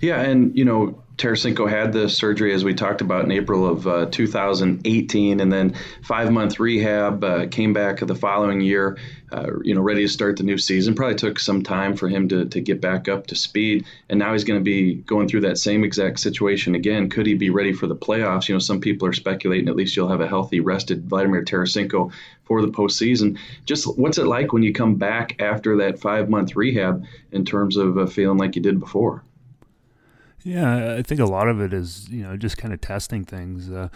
Yeah, 0.01 0.21
and 0.21 0.57
you 0.57 0.65
know, 0.65 1.03
Tarasenko 1.19 1.67
had 1.69 1.95
the 1.95 2.11
surgery 2.11 2.53
as 2.53 2.63
we 2.63 2.75
talked 2.75 3.01
about 3.01 3.25
in 3.25 3.31
April 3.31 3.67
of 3.67 3.87
uh, 3.87 4.07
2018, 4.07 5.41
and 5.41 5.51
then 5.51 5.75
five 6.03 6.31
month 6.31 6.61
rehab. 6.61 7.25
Uh, 7.25 7.47
came 7.47 7.73
back 7.73 8.01
the 8.01 8.15
following 8.15 8.61
year, 8.61 8.99
uh, 9.33 9.47
you 9.63 9.75
know, 9.75 9.81
ready 9.81 10.03
to 10.03 10.09
start 10.09 10.37
the 10.37 10.43
new 10.43 10.59
season. 10.59 10.95
Probably 10.95 11.15
took 11.15 11.39
some 11.39 11.63
time 11.63 11.97
for 11.97 12.11
him 12.11 12.29
to 12.29 12.45
to 12.45 12.61
get 12.61 12.83
back 12.83 13.09
up 13.09 13.29
to 13.29 13.35
speed, 13.35 13.87
and 14.11 14.19
now 14.19 14.35
he's 14.35 14.45
going 14.45 14.61
to 14.61 14.65
be 14.65 14.97
going 14.97 15.27
through 15.27 15.41
that 15.43 15.57
same 15.57 15.85
exact 15.85 16.21
situation 16.21 16.75
again. 16.75 17.09
Could 17.09 17.25
he 17.25 17.35
be 17.35 17.49
ready 17.49 17.73
for 17.73 17.87
the 17.87 17.97
playoffs? 17.97 18.47
You 18.47 18.55
know, 18.55 18.59
some 18.59 18.83
people 18.83 19.09
are 19.09 19.15
speculating 19.15 19.71
at 19.71 19.77
least 19.77 19.97
you'll 19.97 20.11
have 20.11 20.21
a 20.21 20.29
healthy, 20.29 20.61
rested 20.61 21.09
Vladimir 21.09 21.45
Tarasenko 21.45 22.13
for 22.45 22.61
the 22.61 22.69
postseason. 22.69 23.39
Just 23.65 23.87
what's 23.99 24.19
it 24.19 24.27
like 24.27 24.53
when 24.53 24.63
you 24.63 24.75
come 24.75 24.97
back 24.97 25.41
after 25.41 25.79
that 25.79 25.99
five 25.99 26.29
month 26.29 26.57
rehab 26.57 27.07
in 27.33 27.47
terms 27.47 27.79
of 27.79 27.97
uh, 27.97 28.05
feeling 28.05 28.37
like 28.37 28.55
you 28.55 28.61
did 28.61 28.79
before? 28.79 29.23
Yeah, 30.47 30.95
I 30.95 31.03
think 31.03 31.21
a 31.21 31.25
lot 31.25 31.49
of 31.49 31.61
it 31.61 31.73
is 31.73 32.09
you 32.09 32.23
know 32.23 32.37
just 32.37 32.57
kind 32.57 32.73
of 32.73 32.81
testing 32.81 33.25
things, 33.25 33.69
uh, 33.69 33.89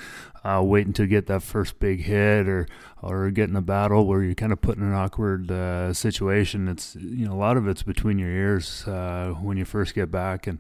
uh, 0.43 0.61
waiting 0.65 0.93
to 0.95 1.07
get 1.07 1.29
that 1.29 1.45
first 1.45 1.79
big 1.79 2.01
hit 2.01 2.49
or 2.49 2.67
or 3.03 3.31
getting 3.31 3.55
a 3.55 3.61
battle 3.63 4.05
where 4.05 4.25
you're 4.25 4.35
kind 4.35 4.53
of 4.53 4.61
put 4.61 4.77
in 4.77 4.83
an 4.83 4.93
awkward 4.93 5.49
uh, 5.53 5.93
situation. 5.95 6.67
It's 6.67 6.97
you 6.97 7.29
know 7.29 7.35
a 7.35 7.39
lot 7.39 7.57
of 7.57 7.69
it's 7.69 7.85
between 7.85 8.19
your 8.19 8.31
ears 8.31 8.85
uh, 8.89 9.33
when 9.41 9.59
you 9.59 9.65
first 9.65 9.95
get 9.95 10.11
back 10.11 10.47
and. 10.49 10.59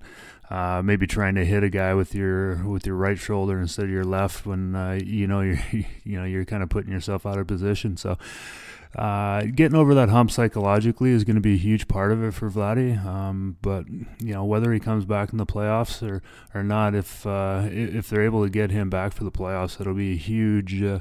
Uh, 0.48 0.82
maybe 0.82 1.06
trying 1.06 1.36
to 1.36 1.44
hit 1.44 1.62
a 1.62 1.70
guy 1.70 1.94
with 1.94 2.12
your 2.12 2.56
with 2.66 2.84
your 2.84 2.96
right 2.96 3.20
shoulder 3.20 3.60
instead 3.60 3.84
of 3.84 3.90
your 3.92 4.02
left 4.02 4.44
when 4.44 4.74
uh, 4.74 4.98
you 5.00 5.24
know 5.28 5.40
you're 5.42 5.60
you 5.72 6.18
know 6.18 6.24
you're 6.24 6.44
kind 6.44 6.60
of 6.60 6.68
putting 6.68 6.90
yourself 6.90 7.24
out 7.24 7.38
of 7.38 7.46
position. 7.46 7.96
So 7.96 8.18
uh, 8.96 9.42
getting 9.42 9.76
over 9.76 9.94
that 9.94 10.08
hump 10.08 10.32
psychologically 10.32 11.10
is 11.10 11.22
going 11.22 11.36
to 11.36 11.40
be 11.40 11.54
a 11.54 11.58
huge 11.58 11.86
part 11.86 12.10
of 12.10 12.24
it 12.24 12.34
for 12.34 12.50
Vladdy. 12.50 13.02
Um, 13.04 13.56
but 13.62 13.88
you 13.88 14.34
know 14.34 14.44
whether 14.44 14.72
he 14.72 14.80
comes 14.80 15.04
back 15.04 15.30
in 15.32 15.38
the 15.38 15.46
playoffs 15.46 16.02
or 16.02 16.22
or 16.54 16.64
not, 16.64 16.96
if 16.96 17.24
uh, 17.24 17.68
if 17.70 18.10
they're 18.10 18.24
able 18.24 18.42
to 18.42 18.50
get 18.50 18.72
him 18.72 18.90
back 18.90 19.12
for 19.12 19.22
the 19.22 19.30
playoffs, 19.30 19.80
it'll 19.80 19.94
be 19.94 20.12
a 20.12 20.16
huge 20.16 20.82
uh, 20.82 20.98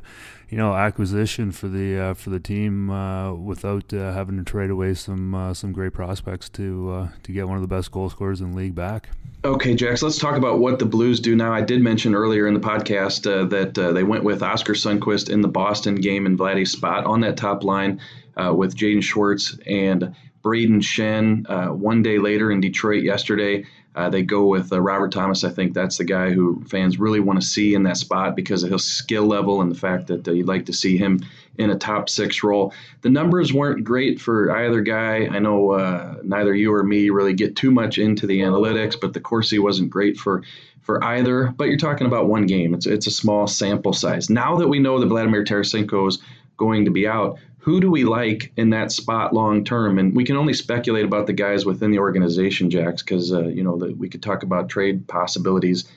you 0.50 0.58
know 0.58 0.76
acquisition 0.76 1.52
for 1.52 1.68
the 1.68 1.98
uh, 1.98 2.14
for 2.14 2.30
the 2.30 2.40
team 2.40 2.92
uh, 2.92 3.34
without 3.34 3.92
uh, 3.92 4.14
having 4.14 4.38
to 4.38 4.44
trade 4.44 4.70
away 4.70 4.94
some 4.94 5.52
some 5.56 5.72
great 5.72 5.94
prospects 5.94 6.48
to 6.50 7.10
to 7.24 7.32
get 7.32 7.48
one 7.48 7.56
of 7.56 7.64
the 7.64 7.68
best 7.68 7.92
goal 7.92 8.10
scorers 8.10 8.40
in 8.40 8.52
the 8.52 8.58
league 8.58 8.76
back. 8.76 9.10
Okay, 9.46 9.74
Jax, 9.74 10.04
let's 10.04 10.18
talk 10.18 10.36
about 10.36 10.60
what 10.60 10.80
the 10.80 10.86
Blues 10.86 11.22
do 11.22 11.34
now. 11.34 11.54
I 11.54 11.62
did 11.62 11.82
mention 11.82 12.14
earlier 12.14 12.46
in 12.46 12.54
the 12.54 12.60
podcast 12.60 13.26
uh, 13.26 13.46
that 13.46 13.78
uh, 13.78 13.94
they 13.94 14.04
went 14.04 14.26
with 14.26 14.44
Oscar 14.44 14.74
Sundqvist 14.74 15.30
in 15.30 15.40
the 15.40 15.48
Boston 15.48 15.96
game 15.96 16.26
in 16.26 16.38
Vladdy's 16.38 16.74
spot 16.74 17.06
on 17.06 17.22
that 17.22 17.38
top 17.38 17.64
line 17.64 18.02
uh, 18.36 18.54
with 18.54 18.76
Jaden 18.76 19.02
Schwartz 19.02 19.58
and 19.66 20.14
Brayden 20.44 20.82
Schenn. 20.82 21.46
Uh, 21.50 21.74
one 21.74 22.02
day 22.02 22.18
later 22.18 22.52
in 22.52 22.62
Detroit 22.62 23.04
yesterday, 23.04 23.66
uh, 23.96 24.10
they 24.10 24.22
go 24.22 24.46
with 24.46 24.72
uh, 24.72 24.80
Robert 24.80 25.12
Thomas. 25.12 25.44
I 25.44 25.50
think 25.50 25.74
that's 25.74 25.98
the 25.98 26.04
guy 26.04 26.32
who 26.32 26.64
fans 26.66 27.00
really 27.00 27.20
want 27.20 27.42
to 27.42 27.46
see 27.46 27.74
in 27.74 27.84
that 27.84 27.98
spot 27.98 28.36
because 28.36 28.64
of 28.64 28.72
his 28.72 28.86
skill 28.86 29.26
level 29.26 29.62
and 29.62 29.72
the 29.72 29.78
fact 29.78 30.08
that 30.08 30.28
uh, 30.28 30.32
you'd 30.32 30.48
like 30.48 30.66
to 30.68 30.74
see 30.74 30.96
him 30.98 31.20
in 31.58 31.72
a 31.72 31.78
top 31.78 32.08
six 32.08 32.44
role. 32.44 32.74
The 33.02 33.10
numbers 33.10 33.52
weren't 33.52 33.84
great 33.84 34.22
for 34.22 34.56
either 34.56 34.82
guy. 34.82 35.28
I 35.28 35.40
know 35.40 35.72
uh, 35.72 36.16
neither 36.24 36.56
you 36.56 36.74
or 36.74 36.84
me 36.84 37.10
really 37.10 37.34
get 37.34 37.56
too 37.56 37.72
much 37.72 37.98
into 37.98 38.26
the 38.26 38.40
analytics, 38.40 38.96
but 39.00 39.14
the 39.14 39.20
Corsi 39.20 39.60
wasn't 39.60 39.90
great 39.90 40.18
for 40.18 40.44
for 40.82 41.04
either. 41.04 41.54
But 41.58 41.66
you're 41.66 41.78
talking 41.78 42.08
about 42.08 42.30
one 42.30 42.46
game. 42.46 42.74
It's 42.74 42.86
it's 42.86 43.08
a 43.08 43.12
small 43.12 43.48
sample 43.48 43.94
size. 43.94 44.30
Now 44.30 44.56
that 44.58 44.70
we 44.70 44.80
know 44.80 45.00
that 45.00 45.08
Vladimir 45.08 45.44
Tarasenko 45.44 46.08
is 46.08 46.20
going 46.58 46.86
to 46.86 46.92
be 46.92 47.08
out, 47.08 47.40
who 47.60 47.82
do 47.82 47.92
we 47.92 48.06
like 48.06 48.52
in 48.56 48.72
that 48.72 48.92
spot 48.92 49.34
long 49.34 49.64
term? 49.64 50.00
And 50.00 50.16
we 50.16 50.24
can 50.24 50.38
only 50.38 50.54
speculate 50.54 51.06
about 51.06 51.28
the 51.28 51.34
guys 51.34 51.66
within 51.66 51.92
the 51.92 52.00
organization, 52.00 52.70
Jax, 52.70 53.04
because 53.04 53.34
uh, 53.34 53.48
you 53.48 53.64
know 53.64 53.78
the, 53.78 53.94
we 53.94 54.10
could 54.10 54.24
talk 54.24 54.44
about 54.44 54.70
trade 54.70 55.08
possibilities 55.08 55.90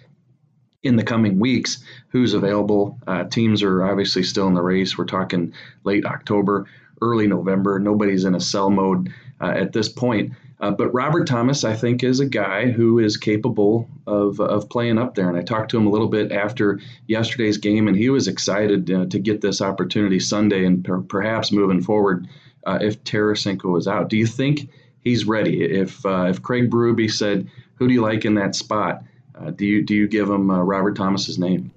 in 0.83 0.97
the 0.97 1.05
coming 1.05 1.39
weeks. 1.39 1.83
Who's 2.09 2.35
available? 2.35 2.99
Uh, 3.07 3.25
teams 3.25 3.63
are 3.63 3.85
obviously 3.85 4.25
still 4.25 4.49
in 4.49 4.55
the 4.55 4.63
race. 4.63 4.99
We're 4.99 5.05
talking 5.05 5.55
late 5.85 6.05
October, 6.05 6.67
early 7.01 7.29
November. 7.29 7.79
Nobody's 7.79 8.25
in 8.25 8.35
a 8.35 8.41
sell 8.41 8.71
mode 8.71 9.13
uh, 9.41 9.53
at 9.55 9.73
this 9.73 9.89
point. 9.89 10.33
Uh, 10.63 10.71
but 10.71 10.95
Robert 10.95 11.27
Thomas, 11.27 11.65
I 11.65 11.75
think, 11.75 12.05
is 12.05 12.21
a 12.21 12.27
guy 12.27 12.71
who 12.71 13.01
is 13.01 13.17
capable 13.17 13.91
of, 14.07 14.39
of 14.39 14.71
playing 14.71 14.97
up 14.97 15.17
there. 15.17 15.29
And 15.29 15.37
I 15.37 15.43
talked 15.43 15.73
to 15.73 15.77
him 15.77 15.89
a 15.89 15.91
little 15.91 16.07
bit 16.07 16.31
after 16.31 16.79
yesterday's 17.09 17.59
game, 17.59 17.89
and 17.89 17.97
he 17.97 18.11
was 18.11 18.29
excited 18.29 18.89
uh, 18.89 19.07
to 19.07 19.19
get 19.19 19.41
this 19.41 19.61
opportunity 19.61 20.21
Sunday 20.21 20.65
and 20.65 20.85
per- 20.85 21.01
perhaps 21.01 21.51
moving 21.51 21.83
forward 21.83 22.29
uh, 22.65 22.79
if 22.81 23.03
Tarasenko 23.03 23.77
is 23.77 23.89
out. 23.89 24.09
Do 24.09 24.17
you 24.17 24.27
think 24.27 24.71
he's 25.01 25.27
ready? 25.27 25.65
If 25.65 26.07
uh, 26.07 26.27
if 26.29 26.43
Craig 26.43 26.71
Berube 26.71 27.11
said, 27.11 27.51
"Who 27.75 27.89
do 27.89 27.95
you 27.95 28.03
like 28.03 28.25
in 28.25 28.35
that 28.35 28.55
spot?" 28.55 29.03
Uh, 29.35 29.51
do 29.51 29.67
you 29.67 29.85
do 29.85 29.97
you 29.97 30.07
give 30.07 30.31
him 30.31 30.49
uh, 30.49 30.63
Robert 30.63 30.95
Thomas's 30.95 31.41
name? 31.41 31.73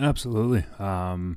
Absolutely. 0.00 0.64
Um, 0.78 1.36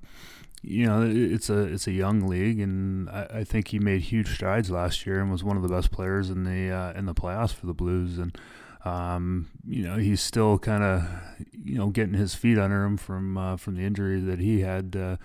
you 0.67 0.87
know, 0.87 1.07
it's 1.07 1.49
a 1.49 1.59
it's 1.59 1.85
a 1.85 1.91
young 1.91 2.27
league, 2.27 2.59
and 2.59 3.07
I, 3.09 3.27
I, 3.35 3.43
think 3.43 3.67
he 3.67 3.77
made 3.77 4.01
huge 4.01 4.33
strides 4.33 4.71
last 4.71 5.05
year 5.05 5.19
and 5.19 5.31
was 5.31 5.43
one 5.43 5.57
of 5.57 5.63
the 5.63 5.69
best 5.69 5.91
players 5.91 6.31
in 6.31 6.43
the 6.43 6.71
uh, 6.71 6.93
in 6.93 7.05
the 7.05 7.13
playoffs 7.13 7.53
for 7.53 7.67
the 7.67 7.73
Blues. 7.73 8.17
And 8.17 8.35
um, 8.83 9.47
you 9.67 9.83
know, 9.83 9.97
he's 9.97 10.21
still 10.21 10.57
kind 10.57 10.83
of 10.83 11.07
you 11.51 11.77
know 11.77 11.89
getting 11.89 12.15
his 12.15 12.33
feet 12.33 12.57
under 12.57 12.83
him 12.83 12.97
from 12.97 13.37
uh, 13.37 13.57
from 13.57 13.75
the 13.75 13.83
injury 13.83 14.19
that 14.21 14.39
he 14.39 14.61
had 14.61 14.95
uh, 14.95 15.17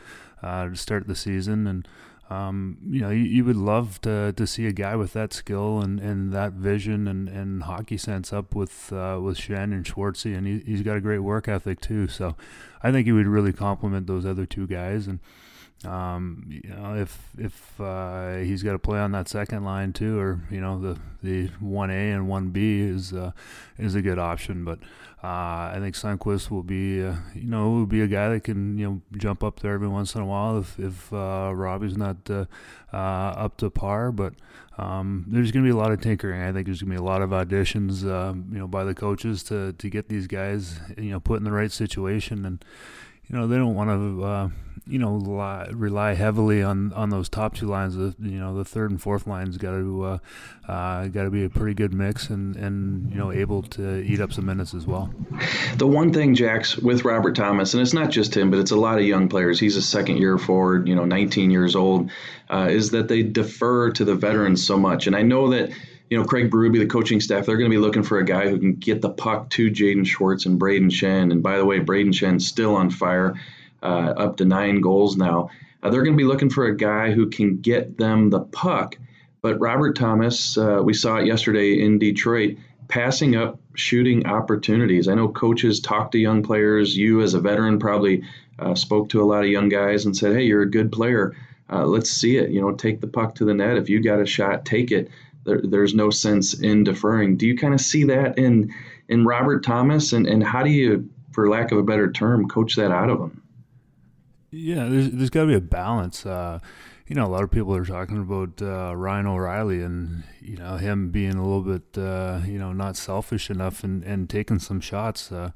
uh 0.43 0.69
to 0.69 0.77
start 0.77 1.07
the 1.07 1.17
season, 1.17 1.67
and 1.67 1.89
um, 2.31 2.79
you 2.89 3.01
know, 3.01 3.11
you, 3.11 3.25
you, 3.25 3.45
would 3.45 3.57
love 3.57 4.01
to, 4.03 4.33
to 4.33 4.47
see 4.47 4.67
a 4.67 4.73
guy 4.73 4.95
with 4.95 5.15
that 5.15 5.33
skill 5.33 5.81
and, 5.81 5.99
and 5.99 6.33
that 6.33 6.53
vision 6.53 7.09
and, 7.09 7.29
and 7.29 7.65
hockey 7.65 7.97
sense 7.97 8.33
up 8.33 8.55
with 8.55 8.93
uh, 8.93 9.19
with 9.21 9.37
Schenn 9.37 9.73
and 9.73 9.85
Schwartzy, 9.85 10.37
and 10.37 10.47
he, 10.47 10.61
he's 10.65 10.83
got 10.83 10.97
a 10.97 11.01
great 11.01 11.19
work 11.19 11.49
ethic 11.49 11.81
too. 11.81 12.07
So 12.07 12.37
I 12.85 12.93
think 12.93 13.07
he 13.07 13.13
would 13.13 13.27
really 13.27 13.53
complement 13.53 14.07
those 14.07 14.25
other 14.25 14.47
two 14.47 14.69
guys. 14.69 15.09
And 15.09 15.19
um, 15.85 16.45
you 16.47 16.69
know, 16.69 16.95
if 16.95 17.19
if 17.39 17.81
uh, 17.81 18.37
he's 18.37 18.63
got 18.63 18.73
to 18.73 18.79
play 18.79 18.99
on 18.99 19.13
that 19.13 19.29
second 19.29 19.65
line 19.65 19.95
too, 19.95 20.19
or 20.19 20.41
you 20.51 20.61
know, 20.61 20.79
the 20.79 20.99
the 21.23 21.47
one 21.59 21.91
A 21.91 22.11
and 22.13 22.29
one 22.29 22.51
B 22.51 22.81
is 22.81 23.15
uh, 23.15 23.33
is 23.79 23.95
a 23.95 24.03
good 24.03 24.19
option. 24.19 24.63
But 24.63 24.81
uh, 25.25 25.73
I 25.73 25.79
think 25.81 25.95
Sundqvist 25.95 26.51
will 26.51 26.63
be, 26.63 27.03
uh, 27.03 27.15
you 27.35 27.49
know, 27.49 27.71
will 27.71 27.87
be 27.87 28.03
a 28.03 28.07
guy 28.07 28.29
that 28.29 28.45
can 28.45 28.77
you 28.77 28.87
know 28.87 29.01
jump 29.17 29.43
up 29.43 29.61
there 29.61 29.73
every 29.73 29.89
once 29.89 30.15
in 30.15 30.21
a 30.21 30.27
while 30.27 30.59
if 30.59 30.79
if 30.79 31.11
uh, 31.15 31.51
Robbie's 31.55 31.97
not 31.97 32.29
uh, 32.29 32.45
up 32.93 33.57
to 33.59 33.71
par. 33.71 34.13
But 34.13 34.35
um, 34.77 35.25
there's 35.29 35.51
going 35.51 35.65
to 35.65 35.67
be 35.67 35.75
a 35.75 35.81
lot 35.81 35.93
of 35.93 36.03
tinkering. 36.03 36.43
I 36.43 36.53
think 36.53 36.67
there's 36.67 36.83
going 36.83 36.95
to 36.95 37.01
be 37.01 37.03
a 37.03 37.09
lot 37.09 37.23
of 37.23 37.31
auditions, 37.31 38.03
you 38.03 38.59
know, 38.59 38.69
by 38.69 38.85
the 38.85 38.95
coaches 38.95 39.43
to 39.45 39.73
to 39.73 39.89
get 39.89 40.11
these 40.11 40.27
guys, 40.27 40.79
you 40.99 41.11
know, 41.11 41.21
put 41.21 41.39
in 41.39 41.45
the 41.45 41.53
right 41.53 41.73
situation 41.73 42.45
and 42.45 42.63
you 43.29 43.37
know 43.39 43.47
they 43.47 43.57
don't 43.57 43.75
want 43.75 43.89
to 43.89 44.51
you 44.91 44.99
know 44.99 45.15
rely, 45.15 45.69
rely, 45.73 46.15
heavily 46.15 46.63
on, 46.63 46.93
on 46.93 47.11
those 47.11 47.29
top 47.29 47.55
two 47.55 47.67
lines. 47.67 47.97
The 47.97 48.15
you 48.21 48.39
know 48.39 48.57
the 48.57 48.65
third 48.65 48.91
and 48.91 49.01
fourth 49.01 49.27
lines 49.27 49.57
got 49.57 49.73
to 49.73 50.05
uh, 50.05 50.19
uh, 50.71 51.09
got 51.09 51.25
to 51.25 51.31
be 51.31 51.45
a 51.45 51.51
pretty 51.51 51.75
good 51.75 51.95
mix 51.95 52.29
and, 52.29 52.57
and 52.57 53.11
you 53.11 53.17
know 53.17 53.33
able 53.33 53.63
to 53.63 54.03
eat 54.03 54.21
up 54.21 54.33
some 54.33 54.47
minutes 54.47 54.75
as 54.75 54.87
well. 54.87 55.13
The 55.77 55.87
one 55.87 56.13
thing, 56.13 56.35
Jax, 56.35 56.77
with 56.77 57.05
Robert 57.05 57.37
Thomas, 57.37 57.75
and 57.75 57.81
it's 57.83 57.95
not 57.95 58.11
just 58.11 58.37
him, 58.37 58.51
but 58.51 58.59
it's 58.59 58.73
a 58.73 58.77
lot 58.77 58.99
of 58.99 59.05
young 59.05 59.29
players. 59.29 59.61
He's 59.61 59.77
a 59.77 59.83
second 59.83 60.19
year 60.19 60.39
forward, 60.39 60.89
you 60.89 60.95
know, 60.95 61.05
19 61.05 61.51
years 61.51 61.77
old, 61.77 62.11
uh, 62.49 62.69
is 62.71 62.91
that 62.91 63.09
they 63.09 63.23
defer 63.23 63.91
to 63.93 64.05
the 64.05 64.15
veterans 64.15 64.67
so 64.67 64.77
much. 64.77 65.07
And 65.07 65.17
I 65.17 65.23
know 65.23 65.51
that 65.51 65.71
you 66.11 66.19
know, 66.19 66.25
Craig 66.25 66.51
Berube, 66.51 66.79
the 66.79 66.87
coaching 66.87 67.21
staff, 67.21 67.47
they're 67.47 67.57
going 67.57 67.71
to 67.71 67.75
be 67.75 67.81
looking 67.81 68.03
for 68.03 68.19
a 68.19 68.25
guy 68.25 68.49
who 68.49 68.59
can 68.59 68.75
get 68.75 69.01
the 69.01 69.11
puck 69.11 69.49
to 69.51 69.71
Jaden 69.71 70.05
Schwartz 70.05 70.45
and 70.45 70.61
Brayden 70.61 70.91
Schenn. 70.91 71.31
And 71.31 71.41
by 71.41 71.57
the 71.57 71.65
way, 71.65 71.79
Brayden 71.79 72.13
Schenn's 72.13 72.47
still 72.47 72.75
on 72.75 72.91
fire, 72.91 73.41
uh, 73.83 74.15
up 74.17 74.37
to 74.39 74.45
nine 74.45 74.81
goals 74.81 75.17
now. 75.17 75.51
Uh, 75.83 75.91
they're 75.91 76.03
going 76.03 76.17
to 76.17 76.23
be 76.23 76.29
looking 76.29 76.51
for 76.51 76.67
a 76.67 76.77
guy 76.77 77.11
who 77.11 77.29
can 77.29 77.59
get 77.59 77.97
them 77.97 78.31
the 78.31 78.41
puck. 78.41 78.97
But 79.43 79.61
Robert 79.61 79.97
Thomas, 79.97 80.59
uh, 80.59 80.81
we 80.85 80.93
saw 80.93 81.17
it 81.17 81.27
yesterday 81.27 81.83
in 81.83 81.99
Detroit, 81.99 82.59
passing 82.89 83.37
up 83.37 83.59
shooting 83.75 84.27
opportunities. 84.27 85.09
I 85.09 85.15
know 85.15 85.29
coaches 85.29 85.81
talk 85.81 86.13
to 86.13 86.19
young 86.19 86.43
players. 86.43 86.97
You, 86.97 87.23
as 87.23 87.35
a 87.35 87.41
veteran, 87.41 87.79
probably 87.79 88.25
uh, 88.59 88.75
spoke 88.75 89.09
to 89.11 89.23
a 89.23 89.25
lot 89.25 89.45
of 89.45 89.51
young 89.51 89.71
guys 89.71 90.05
and 90.05 90.15
said, 90.15 90.35
"Hey, 90.35 90.43
you're 90.43 90.63
a 90.63 90.71
good 90.71 90.93
player. 90.93 91.35
Uh, 91.73 91.87
let's 91.87 92.11
see 92.11 92.37
it. 92.37 92.51
You 92.51 92.61
know, 92.61 92.73
take 92.73 93.01
the 93.01 93.07
puck 93.07 93.37
to 93.37 93.45
the 93.45 93.55
net. 93.55 93.79
If 93.79 93.89
you 93.89 94.03
got 94.03 94.21
a 94.21 94.27
shot, 94.27 94.67
take 94.67 94.91
it." 94.91 95.11
there, 95.45 95.61
there's 95.63 95.95
no 95.95 96.11
sense 96.11 96.55
in 96.55 96.85
deferring. 96.85 97.37
Do 97.37 97.47
you 97.47 97.57
kind 97.57 97.75
of 97.75 97.81
see 97.81 98.05
that 98.05 98.39
in 98.39 98.75
in 99.09 99.25
Robert 99.25 99.65
Thomas, 99.65 100.13
and, 100.13 100.27
and 100.27 100.43
how 100.43 100.63
do 100.63 100.71
you, 100.71 101.11
for 101.33 101.49
lack 101.49 101.73
of 101.73 101.79
a 101.79 101.83
better 101.83 102.13
term, 102.13 102.49
coach 102.49 102.77
that 102.77 102.93
out 102.93 103.11
of 103.11 103.21
him? 103.21 103.43
Yeah, 104.51 104.89
there's, 104.89 105.11
there's 105.11 105.31
got 105.31 105.43
to 105.43 105.47
be 105.47 105.55
a 105.55 105.61
balance. 105.61 106.27
Uh, 106.27 106.59
you 107.07 107.17
know, 107.17 107.25
a 107.25 107.29
lot 107.29 107.43
of 107.43 107.51
people 107.51 107.75
are 107.75 107.85
talking 107.85 108.19
about 108.19 108.61
uh, 108.63 108.95
Ryan 108.97 109.27
O'Reilly 109.27 109.83
and 109.83 110.23
you 110.41 110.57
know 110.57 110.77
him 110.77 111.11
being 111.11 111.35
a 111.35 111.43
little 111.43 111.63
bit 111.63 111.99
uh, 112.01 112.41
you 112.47 112.59
know 112.59 112.73
not 112.73 112.97
selfish 112.97 113.51
enough 113.51 113.83
and, 113.83 114.03
and 114.05 114.31
taking 114.31 114.59
some 114.59 114.81
shots. 114.81 115.33
Uh, 115.33 115.51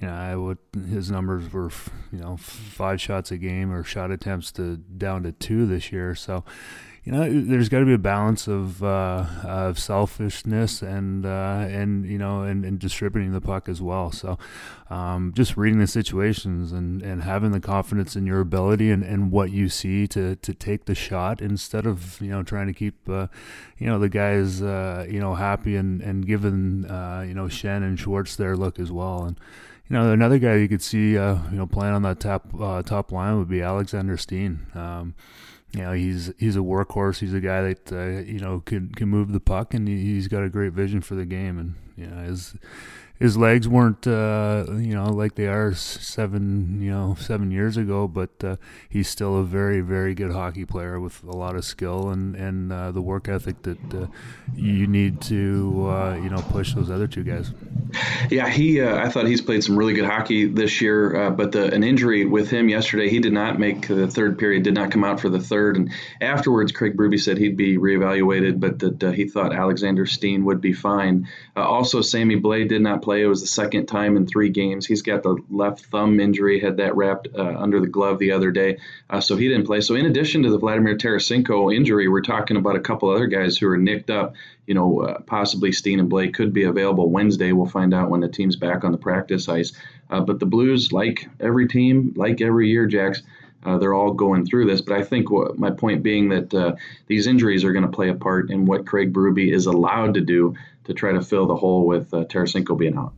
you 0.00 0.06
know, 0.06 0.14
I 0.14 0.34
would 0.34 0.58
his 0.88 1.10
numbers 1.10 1.52
were 1.52 1.70
you 2.10 2.20
know 2.20 2.36
five 2.38 3.00
shots 3.00 3.30
a 3.30 3.36
game 3.36 3.70
or 3.72 3.84
shot 3.84 4.10
attempts 4.10 4.50
to 4.52 4.78
down 4.78 5.22
to 5.24 5.32
two 5.32 5.66
this 5.66 5.92
year. 5.92 6.14
So 6.14 6.44
you 7.04 7.12
know, 7.12 7.28
there's 7.30 7.68
got 7.68 7.80
to 7.80 7.84
be 7.84 7.92
a 7.92 7.98
balance 7.98 8.48
of 8.48 8.82
uh, 8.82 9.26
of 9.44 9.78
selfishness 9.78 10.80
and 10.80 11.26
uh, 11.26 11.66
and 11.68 12.06
you 12.06 12.16
know 12.16 12.42
and, 12.42 12.64
and 12.64 12.78
distributing 12.78 13.32
the 13.32 13.42
puck 13.42 13.68
as 13.68 13.82
well. 13.82 14.10
So, 14.10 14.38
um, 14.88 15.34
just 15.36 15.54
reading 15.58 15.80
the 15.80 15.86
situations 15.86 16.72
and, 16.72 17.02
and 17.02 17.22
having 17.22 17.52
the 17.52 17.60
confidence 17.60 18.16
in 18.16 18.24
your 18.24 18.40
ability 18.40 18.90
and, 18.90 19.02
and 19.02 19.30
what 19.30 19.50
you 19.50 19.68
see 19.68 20.06
to, 20.08 20.36
to 20.36 20.54
take 20.54 20.86
the 20.86 20.94
shot 20.94 21.42
instead 21.42 21.84
of 21.84 22.18
you 22.22 22.30
know 22.30 22.42
trying 22.42 22.68
to 22.68 22.72
keep 22.72 23.06
uh, 23.06 23.26
you 23.76 23.86
know 23.86 23.98
the 23.98 24.08
guys 24.08 24.62
uh, 24.62 25.06
you 25.06 25.20
know 25.20 25.34
happy 25.34 25.76
and 25.76 26.00
and 26.00 26.26
giving 26.26 26.86
uh, 26.86 27.22
you 27.26 27.34
know 27.34 27.44
Schenn 27.44 27.82
and 27.82 28.00
Schwartz 28.00 28.34
their 28.34 28.56
look 28.56 28.80
as 28.80 28.90
well 28.90 29.24
and 29.24 29.38
you 29.90 29.98
know, 29.98 30.12
another 30.12 30.38
guy 30.38 30.54
you 30.54 30.66
could 30.66 30.80
see, 30.80 31.18
uh, 31.18 31.36
you 31.50 31.58
know, 31.58 31.66
playing 31.66 31.92
on 31.92 32.00
that 32.02 32.18
top 32.18 32.48
uh, 32.58 32.82
top 32.82 33.12
line 33.12 33.36
would 33.38 33.50
be 33.50 33.60
Alexander 33.60 34.16
Steen. 34.16 34.66
Um, 34.74 35.14
you 35.74 35.82
know 35.82 35.92
he's 35.92 36.32
he's 36.38 36.56
a 36.56 36.60
workhorse. 36.60 37.18
He's 37.18 37.34
a 37.34 37.40
guy 37.40 37.62
that 37.62 37.92
uh, 37.92 38.22
you 38.22 38.38
know 38.38 38.60
can 38.60 38.90
can 38.90 39.08
move 39.08 39.32
the 39.32 39.40
puck, 39.40 39.74
and 39.74 39.88
he, 39.88 40.16
has 40.16 40.28
got 40.28 40.44
a 40.44 40.48
great 40.48 40.72
vision 40.72 41.00
for 41.00 41.14
the 41.14 41.24
game. 41.24 41.58
And 41.58 41.74
you 41.96 42.06
know 42.06 42.22
his 42.22 42.54
his 43.18 43.36
legs 43.36 43.68
weren't 43.68 44.06
uh, 44.06 44.64
you 44.70 44.94
know 44.94 45.06
like 45.06 45.36
they 45.36 45.46
are 45.46 45.72
seven 45.74 46.82
you 46.82 46.90
know 46.90 47.16
seven 47.18 47.50
years 47.50 47.76
ago, 47.76 48.08
but 48.08 48.30
uh, 48.42 48.56
he's 48.88 49.08
still 49.08 49.38
a 49.38 49.44
very 49.44 49.80
very 49.80 50.14
good 50.14 50.32
hockey 50.32 50.64
player 50.64 50.98
with 50.98 51.22
a 51.22 51.30
lot 51.30 51.54
of 51.54 51.64
skill 51.64 52.10
and 52.10 52.34
and 52.34 52.72
uh, 52.72 52.90
the 52.90 53.00
work 53.00 53.28
ethic 53.28 53.62
that 53.62 53.94
uh, 53.94 54.06
you 54.54 54.86
need 54.86 55.20
to 55.20 55.86
uh, 55.88 56.14
you 56.16 56.28
know 56.28 56.42
push 56.50 56.74
those 56.74 56.90
other 56.90 57.06
two 57.06 57.22
guys. 57.22 57.52
Yeah, 58.30 58.48
he 58.48 58.80
uh, 58.80 58.96
I 58.96 59.08
thought 59.08 59.26
he's 59.26 59.40
played 59.40 59.62
some 59.62 59.76
really 59.76 59.94
good 59.94 60.06
hockey 60.06 60.46
this 60.46 60.80
year, 60.80 61.30
but 61.30 61.52
the, 61.52 61.72
an 61.72 61.84
injury 61.84 62.24
with 62.24 62.50
him 62.50 62.68
yesterday, 62.68 63.08
he 63.08 63.20
did 63.20 63.32
not 63.32 63.60
make 63.60 63.86
the 63.86 64.08
third 64.08 64.38
period, 64.38 64.64
did 64.64 64.74
not 64.74 64.90
come 64.90 65.04
out 65.04 65.20
for 65.20 65.28
the 65.28 65.40
third, 65.40 65.76
and 65.76 65.92
afterwards, 66.20 66.72
Craig 66.72 66.96
Berube 66.96 67.20
said 67.20 67.38
he'd 67.38 67.56
be 67.56 67.78
reevaluated, 67.78 68.58
but 68.58 68.80
that 68.80 69.14
he 69.14 69.28
thought 69.28 69.54
Alexander 69.54 70.04
Steen 70.04 70.44
would 70.44 70.60
be 70.60 70.72
fine. 70.72 71.28
Also, 71.56 72.00
Sammy 72.00 72.40
Blais 72.40 72.68
did 72.68 72.82
not 72.82 73.02
play. 73.02 73.22
It 73.22 73.26
was 73.26 73.40
the 73.40 73.46
second 73.46 73.86
time 73.86 74.16
in 74.16 74.26
three 74.26 74.48
games. 74.48 74.86
He's 74.86 75.02
got 75.02 75.22
the 75.22 75.36
left 75.48 75.86
thumb 75.86 76.18
injury, 76.18 76.58
had 76.58 76.78
that 76.78 76.96
wrapped 76.96 77.28
uh, 77.36 77.54
under 77.56 77.80
the 77.80 77.86
glove 77.86 78.18
the 78.18 78.32
other 78.32 78.50
day, 78.50 78.78
uh, 79.08 79.20
so 79.20 79.36
he 79.36 79.48
didn't 79.48 79.66
play. 79.66 79.80
So 79.80 79.94
in 79.94 80.06
addition 80.06 80.42
to 80.42 80.50
the 80.50 80.58
Vladimir 80.58 80.96
Tarasenko 80.96 81.74
injury, 81.74 82.08
we're 82.08 82.22
talking 82.22 82.56
about 82.56 82.74
a 82.74 82.80
couple 82.80 83.08
other 83.08 83.28
guys 83.28 83.56
who 83.56 83.68
are 83.68 83.76
nicked 83.76 84.10
up. 84.10 84.34
You 84.66 84.74
know, 84.74 85.02
uh, 85.02 85.20
possibly 85.20 85.70
Steen 85.70 86.00
and 86.00 86.10
Blais 86.10 86.34
could 86.34 86.52
be 86.52 86.64
available 86.64 87.10
Wednesday. 87.10 87.52
We'll 87.52 87.66
find 87.66 87.94
out 87.94 88.10
when 88.10 88.20
the 88.20 88.28
team's 88.28 88.56
back 88.56 88.82
on 88.82 88.92
the 88.92 88.98
practice 88.98 89.48
ice. 89.48 89.72
Uh, 90.10 90.20
but 90.20 90.40
the 90.40 90.46
Blues, 90.46 90.92
like 90.92 91.28
every 91.38 91.68
team, 91.68 92.14
like 92.16 92.40
every 92.40 92.68
year, 92.68 92.86
Jacks. 92.86 93.22
Uh, 93.64 93.78
they're 93.78 93.94
all 93.94 94.12
going 94.12 94.46
through 94.46 94.66
this. 94.66 94.80
But 94.80 94.96
I 94.96 95.02
think 95.02 95.30
what, 95.30 95.58
my 95.58 95.70
point 95.70 96.02
being 96.02 96.28
that 96.30 96.52
uh, 96.54 96.76
these 97.06 97.26
injuries 97.26 97.64
are 97.64 97.72
going 97.72 97.84
to 97.84 97.90
play 97.90 98.08
a 98.08 98.14
part 98.14 98.50
in 98.50 98.66
what 98.66 98.86
Craig 98.86 99.12
Berube 99.12 99.52
is 99.52 99.66
allowed 99.66 100.14
to 100.14 100.20
do 100.20 100.54
to 100.84 100.94
try 100.94 101.12
to 101.12 101.22
fill 101.22 101.46
the 101.46 101.56
hole 101.56 101.86
with 101.86 102.12
uh, 102.12 102.24
Tarasenko 102.24 102.76
being 102.76 102.96
out. 102.96 103.14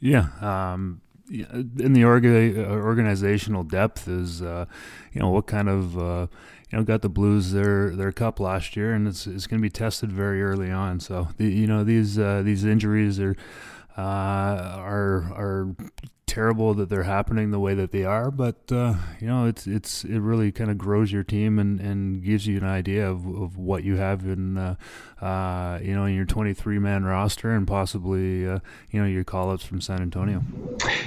Yeah. 0.00 0.28
Um, 0.40 1.00
in 1.28 1.92
the 1.92 2.02
orga- 2.02 2.56
organizational 2.56 3.64
depth 3.64 4.06
is, 4.08 4.42
uh, 4.42 4.66
you 5.12 5.20
know, 5.20 5.30
what 5.30 5.46
kind 5.46 5.68
of, 5.68 5.98
uh, 5.98 6.26
you 6.70 6.78
know, 6.78 6.84
got 6.84 7.02
the 7.02 7.08
Blues 7.08 7.52
their 7.52 7.90
their 7.90 8.12
cup 8.12 8.40
last 8.40 8.76
year, 8.76 8.92
and 8.92 9.06
it's 9.06 9.26
it's 9.26 9.46
going 9.46 9.60
to 9.60 9.62
be 9.62 9.70
tested 9.70 10.12
very 10.12 10.42
early 10.42 10.70
on. 10.70 11.00
So 11.00 11.28
the, 11.36 11.46
you 11.46 11.66
know 11.66 11.84
these 11.84 12.18
uh, 12.18 12.42
these 12.44 12.64
injuries 12.64 13.20
are 13.20 13.36
uh, 13.96 14.00
are 14.00 15.32
are 15.34 15.76
terrible 16.26 16.74
that 16.74 16.88
they're 16.88 17.04
happening 17.04 17.50
the 17.50 17.58
way 17.60 17.74
that 17.74 17.92
they 17.92 18.04
are, 18.04 18.30
but 18.30 18.56
uh, 18.72 18.94
you 19.20 19.26
know, 19.26 19.46
it's 19.46 19.66
it's 19.66 20.04
it 20.04 20.18
really 20.18 20.50
kind 20.50 20.70
of 20.70 20.76
grows 20.76 21.12
your 21.12 21.22
team 21.22 21.58
and, 21.58 21.80
and 21.80 22.22
gives 22.22 22.46
you 22.46 22.58
an 22.58 22.64
idea 22.64 23.08
of, 23.08 23.24
of 23.26 23.56
what 23.56 23.84
you 23.84 23.96
have 23.96 24.24
in 24.24 24.58
uh, 24.58 24.74
uh, 25.20 25.78
you 25.82 25.94
know 25.94 26.04
in 26.04 26.14
your 26.14 26.24
23 26.24 26.78
man 26.78 27.04
roster 27.04 27.52
and 27.52 27.66
possibly 27.66 28.46
uh, 28.46 28.58
you 28.90 29.00
know 29.00 29.06
your 29.06 29.24
call 29.24 29.50
ups 29.50 29.64
from 29.64 29.80
San 29.80 30.02
Antonio. 30.02 30.42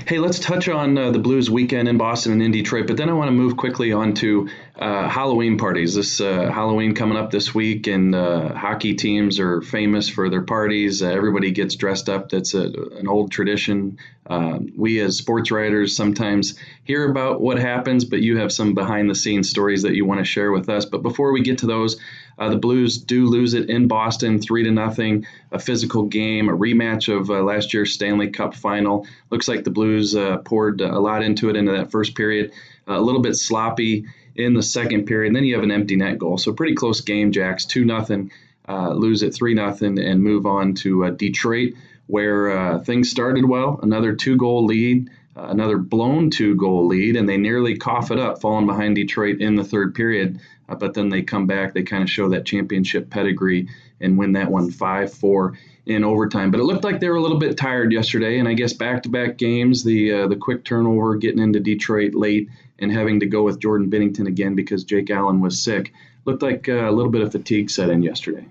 Hey, 0.07 0.19
let's 0.19 0.39
touch 0.39 0.69
on 0.69 0.97
uh, 0.97 1.11
the 1.11 1.19
Blues 1.19 1.49
weekend 1.49 1.87
in 1.87 1.97
Boston 1.97 2.31
and 2.33 2.41
in 2.41 2.51
Detroit, 2.51 2.87
but 2.87 2.97
then 2.97 3.09
I 3.09 3.13
want 3.13 3.27
to 3.27 3.33
move 3.33 3.57
quickly 3.57 3.91
on 3.91 4.13
to 4.15 4.49
uh, 4.79 5.09
Halloween 5.09 5.57
parties. 5.57 5.93
This 5.93 6.19
Halloween 6.19 6.95
coming 6.95 7.17
up 7.17 7.31
this 7.31 7.53
week, 7.53 7.87
and 7.87 8.15
hockey 8.15 8.95
teams 8.95 9.39
are 9.39 9.61
famous 9.61 10.09
for 10.09 10.29
their 10.29 10.41
parties. 10.41 11.01
everybody 11.01 11.51
gets 11.51 11.75
dressed 11.75 12.09
up. 12.09 12.29
That's 12.29 12.53
a, 12.53 12.71
an 12.97 13.07
old 13.07 13.31
tradition. 13.31 13.97
Um, 14.29 14.71
we 14.77 14.99
as 14.99 15.17
sports 15.17 15.49
writers 15.49 15.95
sometimes 15.95 16.57
hear 16.83 17.09
about 17.09 17.41
what 17.41 17.57
happens, 17.57 18.05
but 18.05 18.21
you 18.21 18.37
have 18.37 18.51
some 18.51 18.75
behind 18.75 19.09
the 19.09 19.15
scenes 19.15 19.49
stories 19.49 19.81
that 19.81 19.95
you 19.95 20.05
want 20.05 20.19
to 20.19 20.25
share 20.25 20.51
with 20.51 20.69
us. 20.69 20.85
But 20.85 21.01
before 21.01 21.31
we 21.31 21.41
get 21.41 21.57
to 21.59 21.65
those, 21.65 21.99
uh, 22.37 22.49
the 22.49 22.57
Blues 22.57 22.99
do 22.99 23.25
lose 23.25 23.55
it 23.55 23.69
in 23.69 23.87
Boston, 23.87 24.39
three 24.39 24.63
to 24.63 24.71
nothing. 24.71 25.25
A 25.51 25.57
physical 25.57 26.03
game, 26.03 26.47
a 26.47 26.55
rematch 26.55 27.13
of 27.13 27.31
uh, 27.31 27.41
last 27.41 27.73
year's 27.73 27.91
Stanley 27.91 28.29
Cup 28.29 28.53
final. 28.53 29.07
Looks 29.31 29.47
like 29.47 29.63
the 29.63 29.71
Blues 29.71 30.15
uh, 30.15 30.37
poured 30.37 30.79
a 30.79 30.99
lot 30.99 31.23
into 31.23 31.49
it 31.49 31.55
into 31.55 31.71
that 31.71 31.91
first 31.91 32.15
period. 32.15 32.51
a 32.87 33.01
little 33.01 33.21
bit 33.21 33.35
sloppy 33.35 34.05
in 34.35 34.53
the 34.53 34.63
second 34.63 35.05
period. 35.05 35.27
And 35.27 35.35
then 35.35 35.43
you 35.43 35.55
have 35.55 35.63
an 35.63 35.71
empty 35.71 35.95
net 35.95 36.17
goal. 36.17 36.37
So 36.37 36.53
pretty 36.53 36.75
close 36.75 37.01
game, 37.01 37.31
Jacks. 37.31 37.65
Two 37.65 37.85
nothing. 37.85 38.31
Uh, 38.67 38.93
lose 38.93 39.23
it 39.23 39.33
three 39.33 39.55
nothing 39.55 39.97
and 39.97 40.21
move 40.21 40.45
on 40.45 40.75
to 40.75 41.05
uh, 41.05 41.09
Detroit 41.09 41.73
where 42.09 42.49
uh, 42.49 42.79
things 42.79 43.11
started 43.11 43.45
well, 43.45 43.79
another 43.83 44.15
two 44.15 44.35
goal 44.35 44.65
lead, 44.65 45.11
uh, 45.37 45.43
another 45.43 45.77
blown 45.77 46.31
two 46.31 46.55
goal 46.55 46.87
lead, 46.87 47.15
and 47.15 47.29
they 47.29 47.37
nearly 47.37 47.77
cough 47.77 48.09
it 48.09 48.17
up, 48.17 48.41
falling 48.41 48.65
behind 48.65 48.95
Detroit 48.95 49.39
in 49.41 49.55
the 49.55 49.63
third 49.63 49.93
period. 49.93 50.41
Uh, 50.67 50.73
but 50.73 50.95
then 50.95 51.09
they 51.09 51.21
come 51.21 51.45
back, 51.45 51.71
they 51.71 51.83
kind 51.83 52.01
of 52.01 52.09
show 52.09 52.29
that 52.29 52.47
championship 52.47 53.11
pedigree 53.11 53.69
and 54.01 54.17
win 54.17 54.31
that 54.31 54.49
one 54.49 54.71
5 54.71 55.13
4 55.13 55.53
in 55.85 56.03
overtime. 56.03 56.51
But 56.51 56.59
it 56.59 56.63
looked 56.63 56.83
like 56.83 56.99
they 56.99 57.09
were 57.09 57.15
a 57.15 57.21
little 57.21 57.37
bit 57.37 57.57
tired 57.57 57.91
yesterday, 57.91 58.39
and 58.39 58.47
I 58.47 58.53
guess 58.53 58.73
back 58.73 59.03
to 59.03 59.09
back 59.09 59.37
games, 59.37 59.83
the, 59.83 60.13
uh, 60.13 60.27
the 60.27 60.35
quick 60.35 60.63
turnover, 60.63 61.15
getting 61.15 61.39
into 61.39 61.59
Detroit 61.59 62.13
late, 62.13 62.49
and 62.79 62.91
having 62.91 63.19
to 63.21 63.25
go 63.25 63.43
with 63.43 63.59
Jordan 63.59 63.89
Binnington 63.89 64.27
again 64.27 64.55
because 64.55 64.83
Jake 64.83 65.09
Allen 65.09 65.41
was 65.41 65.61
sick. 65.61 65.93
Looked 66.25 66.41
like 66.41 66.69
uh, 66.69 66.89
a 66.89 66.91
little 66.91 67.11
bit 67.11 67.21
of 67.21 67.31
fatigue 67.31 67.69
set 67.69 67.89
in 67.89 68.03
yesterday. 68.03 68.45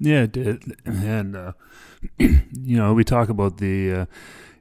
Yeah, 0.00 0.22
it 0.22 0.32
did. 0.32 0.76
And, 0.84 1.36
uh, 1.36 1.52
you 2.18 2.76
know, 2.76 2.94
we 2.94 3.04
talk 3.04 3.28
about 3.28 3.58
the, 3.58 3.92
uh, 3.92 4.06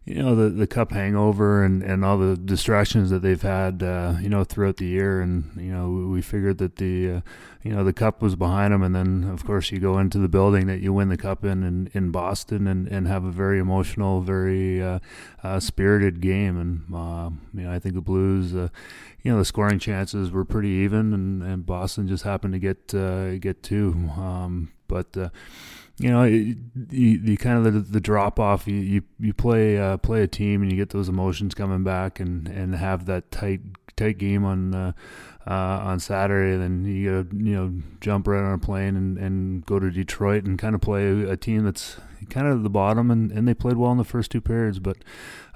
you 0.05 0.15
know, 0.15 0.35
the, 0.35 0.49
the 0.49 0.67
cup 0.67 0.91
hangover 0.91 1.63
and, 1.63 1.81
and 1.81 2.03
all 2.03 2.17
the 2.17 2.35
distractions 2.35 3.09
that 3.09 3.21
they've 3.21 3.41
had, 3.41 3.81
uh, 3.81 4.15
you 4.19 4.27
know, 4.27 4.43
throughout 4.43 4.75
the 4.75 4.85
year. 4.85 5.21
And, 5.21 5.49
you 5.55 5.71
know, 5.71 6.09
we 6.09 6.21
figured 6.21 6.57
that 6.57 6.75
the, 6.75 7.09
uh, 7.09 7.21
you 7.63 7.71
know, 7.71 7.85
the 7.85 7.93
cup 7.93 8.21
was 8.21 8.35
behind 8.35 8.73
them. 8.73 8.83
And 8.83 8.93
then, 8.93 9.23
of 9.31 9.45
course, 9.45 9.71
you 9.71 9.79
go 9.79 9.97
into 9.99 10.17
the 10.17 10.27
building 10.27 10.67
that 10.67 10.81
you 10.81 10.91
win 10.91 11.07
the 11.07 11.15
cup 11.15 11.45
in, 11.45 11.63
in, 11.63 11.89
in 11.93 12.11
Boston 12.11 12.67
and, 12.67 12.85
and 12.89 13.07
have 13.07 13.23
a 13.23 13.31
very 13.31 13.59
emotional, 13.59 14.19
very 14.19 14.83
uh, 14.83 14.99
uh, 15.41 15.61
spirited 15.61 16.19
game. 16.19 16.59
And, 16.59 16.93
uh, 16.93 17.29
you 17.53 17.63
know, 17.63 17.71
I 17.71 17.79
think 17.79 17.95
the 17.95 18.01
Blues, 18.01 18.53
uh, 18.53 18.67
you 19.21 19.31
know, 19.31 19.37
the 19.37 19.45
scoring 19.45 19.79
chances 19.79 20.31
were 20.31 20.43
pretty 20.43 20.69
even 20.69 21.13
and, 21.13 21.41
and 21.41 21.65
Boston 21.65 22.09
just 22.09 22.25
happened 22.25 22.53
to 22.53 22.59
get, 22.59 22.87
get 23.41 23.63
two. 23.63 24.09
Um, 24.17 24.73
but, 24.89 25.15
you 25.97 26.09
know, 26.09 26.23
you 26.23 27.19
the 27.19 27.37
kind 27.37 27.65
of 27.65 27.73
the, 27.73 27.79
the 27.79 28.01
drop 28.01 28.39
off. 28.39 28.67
You 28.67 28.75
you, 28.75 29.03
you 29.19 29.33
play 29.33 29.77
uh, 29.77 29.97
play 29.97 30.23
a 30.23 30.27
team 30.27 30.61
and 30.61 30.71
you 30.71 30.77
get 30.77 30.89
those 30.89 31.09
emotions 31.09 31.53
coming 31.53 31.83
back 31.83 32.19
and, 32.19 32.47
and 32.47 32.75
have 32.75 33.05
that 33.05 33.31
tight 33.31 33.61
tight 33.95 34.17
game 34.17 34.43
on 34.43 34.73
uh, 34.73 34.91
uh, 35.45 35.51
on 35.53 35.99
Saturday. 35.99 36.57
Then 36.57 36.85
you 36.85 37.27
you 37.31 37.55
know 37.55 37.81
jump 38.01 38.27
right 38.27 38.43
on 38.43 38.53
a 38.53 38.57
plane 38.57 38.95
and, 38.95 39.17
and 39.17 39.65
go 39.65 39.79
to 39.79 39.91
Detroit 39.91 40.45
and 40.45 40.57
kind 40.57 40.73
of 40.73 40.81
play 40.81 41.05
a, 41.05 41.31
a 41.31 41.37
team 41.37 41.63
that's 41.63 41.97
kind 42.29 42.47
of 42.47 42.57
at 42.57 42.63
the 42.63 42.69
bottom. 42.69 43.11
And, 43.11 43.31
and 43.31 43.47
they 43.47 43.53
played 43.53 43.77
well 43.77 43.91
in 43.91 43.97
the 43.97 44.03
first 44.03 44.31
two 44.31 44.41
periods, 44.41 44.79
but 44.79 44.97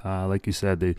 uh, 0.05 0.27
like 0.27 0.45
you 0.45 0.53
said, 0.53 0.79
they 0.79 0.95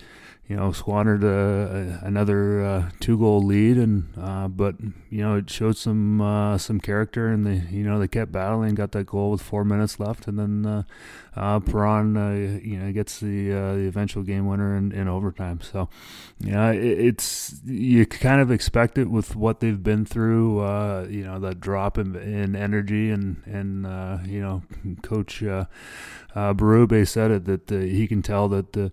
you 0.49 0.57
know, 0.57 0.73
squandered 0.73 1.23
a, 1.25 1.99
a, 2.03 2.07
another 2.07 2.65
uh, 2.65 2.91
two 3.01 3.19
goal 3.19 3.43
lead, 3.43 3.77
and 3.77 4.09
uh, 4.19 4.49
but 4.49 4.77
you 5.11 5.23
know 5.23 5.37
it 5.37 5.51
showed 5.51 5.77
some 5.77 6.23
uh, 6.23 6.57
some 6.57 6.81
character, 6.81 7.29
and 7.29 7.47
they 7.47 7.63
you 7.71 7.85
know 7.85 7.99
they 7.99 8.09
kept 8.09 8.33
battling, 8.33 8.75
got 8.75 8.93
that 8.93 9.05
goal 9.05 9.31
with 9.31 9.43
four 9.43 9.63
minutes 9.63 10.01
left, 10.01 10.27
and 10.27 10.39
then 10.39 10.65
uh, 10.65 10.83
uh, 11.37 11.61
Perron 11.61 12.17
uh, 12.17 12.31
you 12.63 12.79
know 12.79 12.91
gets 12.93 13.21
the 13.21 13.53
uh, 13.53 13.75
the 13.75 13.87
eventual 13.89 14.23
game 14.23 14.47
winner 14.47 14.75
in, 14.75 14.91
in 14.91 15.07
overtime. 15.07 15.61
So 15.61 15.91
yeah, 16.41 16.71
it, 16.71 16.99
it's 16.99 17.61
you 17.67 18.07
kind 18.07 18.41
of 18.41 18.51
expect 18.51 18.97
it 18.97 19.11
with 19.11 19.37
what 19.37 19.61
they've 19.61 19.83
been 19.83 20.07
through. 20.07 20.63
you 21.09 21.25
know 21.25 21.39
that 21.41 21.61
drop 21.61 21.99
in, 21.99 22.17
in 22.17 22.57
energy, 22.57 23.11
and 23.11 23.43
and 23.45 24.27
you 24.27 24.41
know 24.41 24.63
Coach 25.03 25.43
uh, 25.43 25.67
said 26.35 27.31
it 27.33 27.45
that 27.45 27.69
he 27.69 28.07
can 28.07 28.23
tell 28.23 28.49
that 28.49 28.73
the 28.73 28.93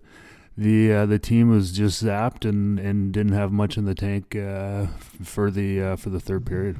the 0.58 0.92
uh, 0.92 1.06
the 1.06 1.18
team 1.18 1.50
was 1.50 1.70
just 1.72 2.02
zapped 2.02 2.48
and, 2.48 2.78
and 2.78 3.12
didn't 3.12 3.32
have 3.32 3.52
much 3.52 3.76
in 3.76 3.84
the 3.84 3.94
tank 3.94 4.34
uh, 4.34 4.86
for 5.22 5.50
the 5.50 5.82
uh, 5.82 5.96
for 5.96 6.08
the 6.08 6.20
third 6.20 6.46
period. 6.46 6.78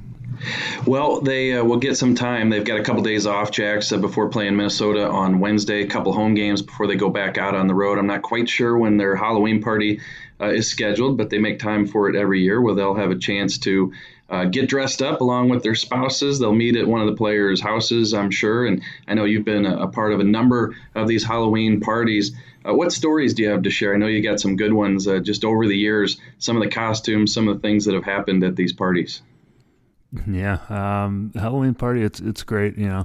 Well, 0.87 1.21
they 1.21 1.55
uh, 1.55 1.65
will 1.65 1.79
get 1.79 1.97
some 1.97 2.15
time. 2.15 2.49
They've 2.49 2.65
got 2.65 2.81
a 2.81 2.83
couple 2.83 3.03
days 3.03 3.27
off, 3.27 3.51
Jacks, 3.51 3.91
before 3.93 4.29
playing 4.29 4.57
Minnesota 4.57 5.07
on 5.09 5.41
Wednesday. 5.41 5.83
A 5.83 5.87
couple 5.87 6.13
home 6.13 6.35
games 6.35 6.63
before 6.63 6.87
they 6.87 6.97
go 6.97 7.11
back 7.11 7.37
out 7.37 7.55
on 7.55 7.67
the 7.67 7.75
road. 7.75 7.99
I'm 7.99 8.07
not 8.07 8.23
quite 8.23 8.49
sure 8.49 8.79
when 8.79 8.97
their 8.97 9.15
Halloween 9.15 9.63
party 9.63 10.01
uh, 10.41 10.47
is 10.47 10.69
scheduled, 10.69 11.19
but 11.19 11.29
they 11.29 11.39
make 11.39 11.59
time 11.59 11.87
for 11.87 12.09
it 12.09 12.17
every 12.17 12.41
year, 12.41 12.61
where 12.61 12.75
they'll 12.75 12.95
have 12.95 13.11
a 13.11 13.19
chance 13.19 13.59
to. 13.59 13.93
Uh, 14.29 14.45
get 14.45 14.69
dressed 14.69 15.03
up 15.03 15.21
along 15.21 15.49
with 15.49 15.63
their 15.63 15.77
spouses. 15.77 16.41
They'll 16.41 16.53
meet 16.53 16.75
at 16.75 16.89
one 16.89 17.01
of 17.01 17.07
the 17.07 17.15
players' 17.15 17.61
houses, 17.61 18.13
I'm 18.13 18.33
sure. 18.33 18.67
And 18.67 18.83
I 19.07 19.15
know 19.15 19.25
you've 19.25 19.45
been 19.45 19.65
a, 19.65 19.85
a 19.85 19.87
part 19.87 20.13
of 20.13 20.19
a 20.19 20.25
number 20.25 20.75
of 20.97 21.07
these 21.07 21.23
Halloween 21.23 21.81
parties. 21.81 22.33
Uh, 22.67 22.75
what 22.75 22.93
stories 22.93 23.35
do 23.35 23.43
you 23.43 23.51
have 23.51 23.63
to 23.63 23.71
share? 23.71 23.95
I 23.95 23.99
know 23.99 24.07
you 24.07 24.23
got 24.23 24.41
some 24.41 24.57
good 24.57 24.73
ones 24.73 25.07
uh, 25.07 25.21
just 25.21 25.45
over 25.45 25.67
the 25.67 25.77
years, 25.77 26.19
some 26.39 26.57
of 26.57 26.63
the 26.63 26.71
costumes, 26.71 27.33
some 27.33 27.49
of 27.49 27.57
the 27.57 27.61
things 27.61 27.85
that 27.85 27.95
have 27.95 28.05
happened 28.05 28.43
at 28.43 28.57
these 28.57 28.73
parties. 28.73 29.23
Yeah, 30.27 30.59
um, 30.69 31.33
Halloween 31.35 31.75
party, 31.75 32.03
it's 32.03 32.21
it's 32.21 32.43
great. 32.43 32.79
You 32.79 32.89
know, 32.89 33.05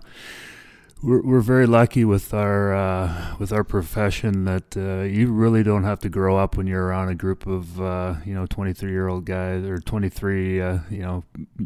we're 1.04 1.22
we're 1.22 1.42
very 1.42 1.66
lucky 1.66 2.06
with 2.06 2.34
our 2.34 2.74
uh, 2.74 3.36
with 3.40 3.52
our 3.52 3.64
profession 3.64 4.46
that 4.46 4.78
uh, 4.78 5.04
you 5.04 5.32
really 5.32 5.64
don't 5.64 5.84
have 5.84 6.00
to 6.02 6.10
grow 6.10 6.38
up 6.38 6.58
when 6.58 6.68
you're 6.68 6.86
around 6.86 7.10
a 7.10 7.16
group 7.16 7.48
of 7.48 7.82
uh, 7.82 8.16
you 8.26 8.34
know 8.34 8.46
23 8.46 8.92
year 8.92 9.08
old 9.08 9.26
guys 9.26 9.64
or 9.66 9.80
23 9.80 10.62
uh, 10.62 10.80
you 10.90 11.00
know 11.00 11.24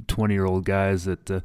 20 0.08 0.34
year 0.34 0.46
old 0.46 0.66
guys 0.66 1.06
that 1.06 1.30
uh, 1.30 1.42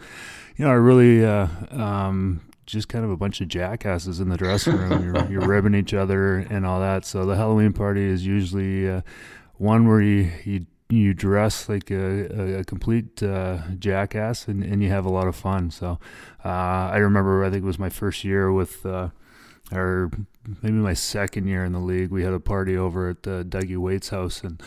you 0.57 0.65
know 0.65 0.71
are 0.71 0.81
really 0.81 1.25
uh, 1.25 1.49
um, 1.71 2.41
just 2.71 2.89
kind 2.89 3.05
of 3.05 3.11
a 3.11 3.17
bunch 3.17 3.41
of 3.41 3.49
jackasses 3.49 4.21
in 4.21 4.29
the 4.29 4.37
dressing 4.37 4.77
room. 4.77 5.05
you're, 5.05 5.27
you're 5.31 5.49
ribbing 5.49 5.75
each 5.75 5.95
other 5.95 6.39
and 6.39 6.67
all 6.67 6.81
that. 6.81 7.05
So 7.05 7.27
the 7.27 7.37
Halloween 7.37 7.73
party 7.73 8.03
is 8.03 8.27
usually 8.27 8.89
uh, 8.89 9.03
one 9.57 9.87
where 9.89 10.01
you, 10.01 10.31
you 10.45 10.67
you 10.89 11.15
dress 11.15 11.69
like 11.69 11.89
a, 11.93 12.59
a 12.59 12.65
complete 12.65 13.23
uh, 13.23 13.59
jackass 13.79 14.49
and, 14.49 14.65
and 14.65 14.83
you 14.83 14.89
have 14.89 15.05
a 15.05 15.11
lot 15.11 15.29
of 15.29 15.37
fun. 15.37 15.71
So 15.71 16.01
uh, 16.45 16.49
I 16.49 16.97
remember 16.97 17.45
I 17.45 17.51
think 17.51 17.63
it 17.63 17.67
was 17.67 17.79
my 17.79 17.91
first 17.91 18.25
year 18.25 18.51
with 18.51 18.85
uh, 18.85 19.11
or 19.73 20.11
maybe 20.63 20.75
my 20.75 20.95
second 20.95 21.47
year 21.47 21.65
in 21.65 21.73
the 21.73 21.79
league. 21.79 22.11
We 22.11 22.25
had 22.25 22.33
a 22.33 22.41
party 22.41 22.77
over 22.77 23.11
at 23.11 23.23
Dougie 23.23 23.77
Weight's 23.77 24.09
house 24.09 24.43
and 24.43 24.61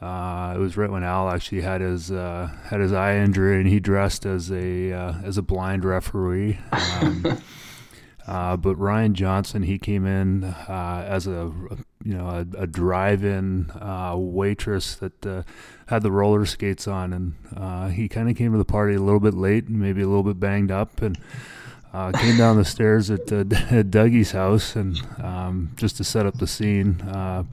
uh, 0.00 0.52
it 0.54 0.58
was 0.58 0.76
right 0.76 0.90
when 0.90 1.02
Al 1.02 1.28
actually 1.28 1.62
had 1.62 1.80
his 1.80 2.12
uh, 2.12 2.48
had 2.64 2.80
his 2.80 2.92
eye 2.92 3.16
injury, 3.16 3.58
and 3.58 3.68
he 3.68 3.80
dressed 3.80 4.24
as 4.24 4.50
a 4.50 4.92
uh, 4.92 5.14
as 5.24 5.38
a 5.38 5.42
blind 5.42 5.84
referee. 5.84 6.58
Um, 6.70 7.38
uh, 8.26 8.56
but 8.56 8.76
Ryan 8.76 9.14
Johnson, 9.14 9.64
he 9.64 9.76
came 9.76 10.06
in 10.06 10.44
uh, 10.44 11.04
as 11.06 11.26
a 11.26 11.52
you 12.04 12.14
know 12.14 12.28
a, 12.28 12.62
a 12.62 12.66
drive-in 12.68 13.70
uh, 13.72 14.14
waitress 14.16 14.94
that 14.96 15.44
had 15.86 16.02
the 16.02 16.12
roller 16.12 16.46
skates 16.46 16.86
on, 16.86 17.12
and 17.12 17.92
he 17.92 18.08
kind 18.08 18.30
of 18.30 18.36
came 18.36 18.52
to 18.52 18.58
the 18.58 18.64
party 18.64 18.94
a 18.94 19.02
little 19.02 19.20
bit 19.20 19.34
late, 19.34 19.66
and 19.66 19.80
maybe 19.80 20.02
a 20.02 20.06
little 20.06 20.22
bit 20.22 20.38
banged 20.38 20.70
up, 20.70 21.02
and. 21.02 21.18
Uh, 21.92 22.12
came 22.12 22.36
down 22.36 22.56
the 22.56 22.64
stairs 22.64 23.10
at, 23.10 23.32
uh, 23.32 23.36
at 23.70 23.90
Dougie's 23.90 24.32
house, 24.32 24.76
and 24.76 25.00
um, 25.22 25.72
just 25.76 25.96
to 25.96 26.04
set 26.04 26.26
up 26.26 26.38
the 26.38 26.46
scene, 26.46 27.00
uh, 27.00 27.44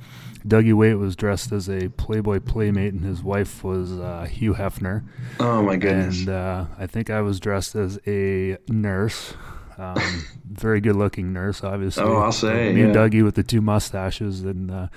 Dougie 0.46 0.74
Weight 0.74 0.96
was 0.96 1.16
dressed 1.16 1.52
as 1.52 1.70
a 1.70 1.90
Playboy 1.90 2.40
playmate, 2.40 2.94
and 2.94 3.04
his 3.04 3.24
wife 3.24 3.64
was 3.64 3.92
uh, 3.94 4.28
Hugh 4.30 4.54
Hefner. 4.54 5.04
Oh 5.40 5.64
my 5.64 5.78
goodness! 5.78 6.20
And 6.20 6.30
uh, 6.30 6.66
I 6.78 6.86
think 6.86 7.10
I 7.10 7.22
was 7.22 7.40
dressed 7.40 7.76
as 7.76 7.98
a 8.06 8.58
nurse, 8.68 9.34
um, 9.78 10.26
very 10.50 10.82
good-looking 10.82 11.34
nurse, 11.34 11.64
obviously. 11.64 12.04
Oh, 12.04 12.18
I'll 12.18 12.32
say 12.32 12.74
me 12.74 12.82
yeah. 12.82 12.88
and 12.88 12.96
Dougie 12.96 13.24
with 13.24 13.36
the 13.36 13.44
two 13.44 13.62
mustaches 13.62 14.44
and 14.44 14.72
uh, 14.72 14.88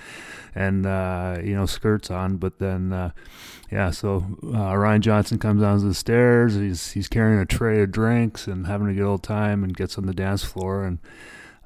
and 0.55 0.87
uh, 0.87 1.39
you 1.43 1.55
know 1.55 1.67
skirts 1.67 2.11
on, 2.11 2.37
but 2.37 2.59
then. 2.59 2.93
Uh, 2.93 3.11
yeah, 3.71 3.91
so 3.91 4.25
uh, 4.45 4.75
Ryan 4.75 5.03
Johnson 5.03 5.39
comes 5.39 5.61
down 5.61 5.87
the 5.87 5.93
stairs. 5.93 6.55
He's 6.55 6.93
he's 6.93 7.07
carrying 7.07 7.39
a 7.39 7.45
tray 7.45 7.83
of 7.83 7.91
drinks 7.91 8.47
and 8.47 8.67
having 8.67 8.89
a 8.89 8.95
good 8.95 9.05
old 9.05 9.23
time, 9.23 9.63
and 9.63 9.77
gets 9.77 9.99
on 9.99 10.07
the 10.07 10.15
dance 10.15 10.43
floor 10.43 10.85
and 10.85 10.99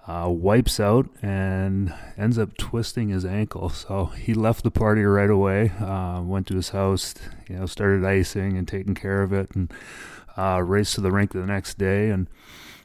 uh, 0.06 0.28
wipes 0.28 0.80
out 0.80 1.08
and 1.22 1.94
ends 2.18 2.38
up 2.38 2.56
twisting 2.56 3.10
his 3.10 3.24
ankle. 3.24 3.68
So 3.68 4.06
he 4.06 4.34
left 4.34 4.64
the 4.64 4.70
party 4.70 5.02
right 5.02 5.30
away, 5.30 5.70
uh, 5.80 6.20
went 6.22 6.48
to 6.48 6.56
his 6.56 6.70
house, 6.70 7.14
you 7.48 7.56
know, 7.56 7.66
started 7.66 8.04
icing 8.04 8.56
and 8.56 8.66
taking 8.66 8.94
care 8.94 9.22
of 9.22 9.32
it, 9.32 9.50
and 9.54 9.72
uh, 10.36 10.60
raced 10.64 10.96
to 10.96 11.00
the 11.00 11.12
rink 11.12 11.32
the 11.32 11.46
next 11.46 11.78
day. 11.78 12.10
And 12.10 12.28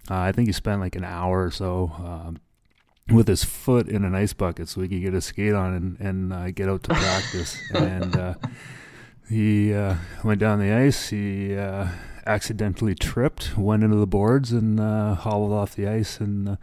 uh, 0.10 0.18
I 0.18 0.32
think 0.32 0.48
he 0.48 0.54
spent 0.54 0.82
like 0.82 0.96
an 0.96 1.04
hour 1.04 1.46
or 1.46 1.52
so 1.52 1.92
um, 1.98 2.40
with 3.10 3.28
his 3.28 3.44
foot 3.44 3.88
in 3.88 4.04
an 4.04 4.16
ice 4.16 4.34
bucket 4.34 4.70
so 4.70 4.82
he 4.82 4.88
could 4.88 5.02
get 5.02 5.14
a 5.14 5.22
skate 5.22 5.54
on 5.54 5.74
and, 5.74 6.00
and 6.00 6.34
uh, 6.34 6.52
get 6.52 6.70
out 6.70 6.84
to 6.84 6.90
practice. 6.90 7.58
and 7.74 8.16
uh, 8.16 8.34
he 9.30 9.72
went 10.24 10.40
down 10.40 10.60
the 10.60 10.72
ice. 10.72 11.10
He 11.10 11.56
accidentally 12.28 12.94
tripped, 12.94 13.58
went 13.58 13.84
into 13.84 13.96
the 13.96 14.08
boards, 14.08 14.52
and 14.52 14.80
uh, 14.80 15.16
hauled 15.16 15.54
off 15.54 15.76
the 15.76 15.88
ice. 15.88 16.20
And 16.20 16.50
uh, 16.50 16.56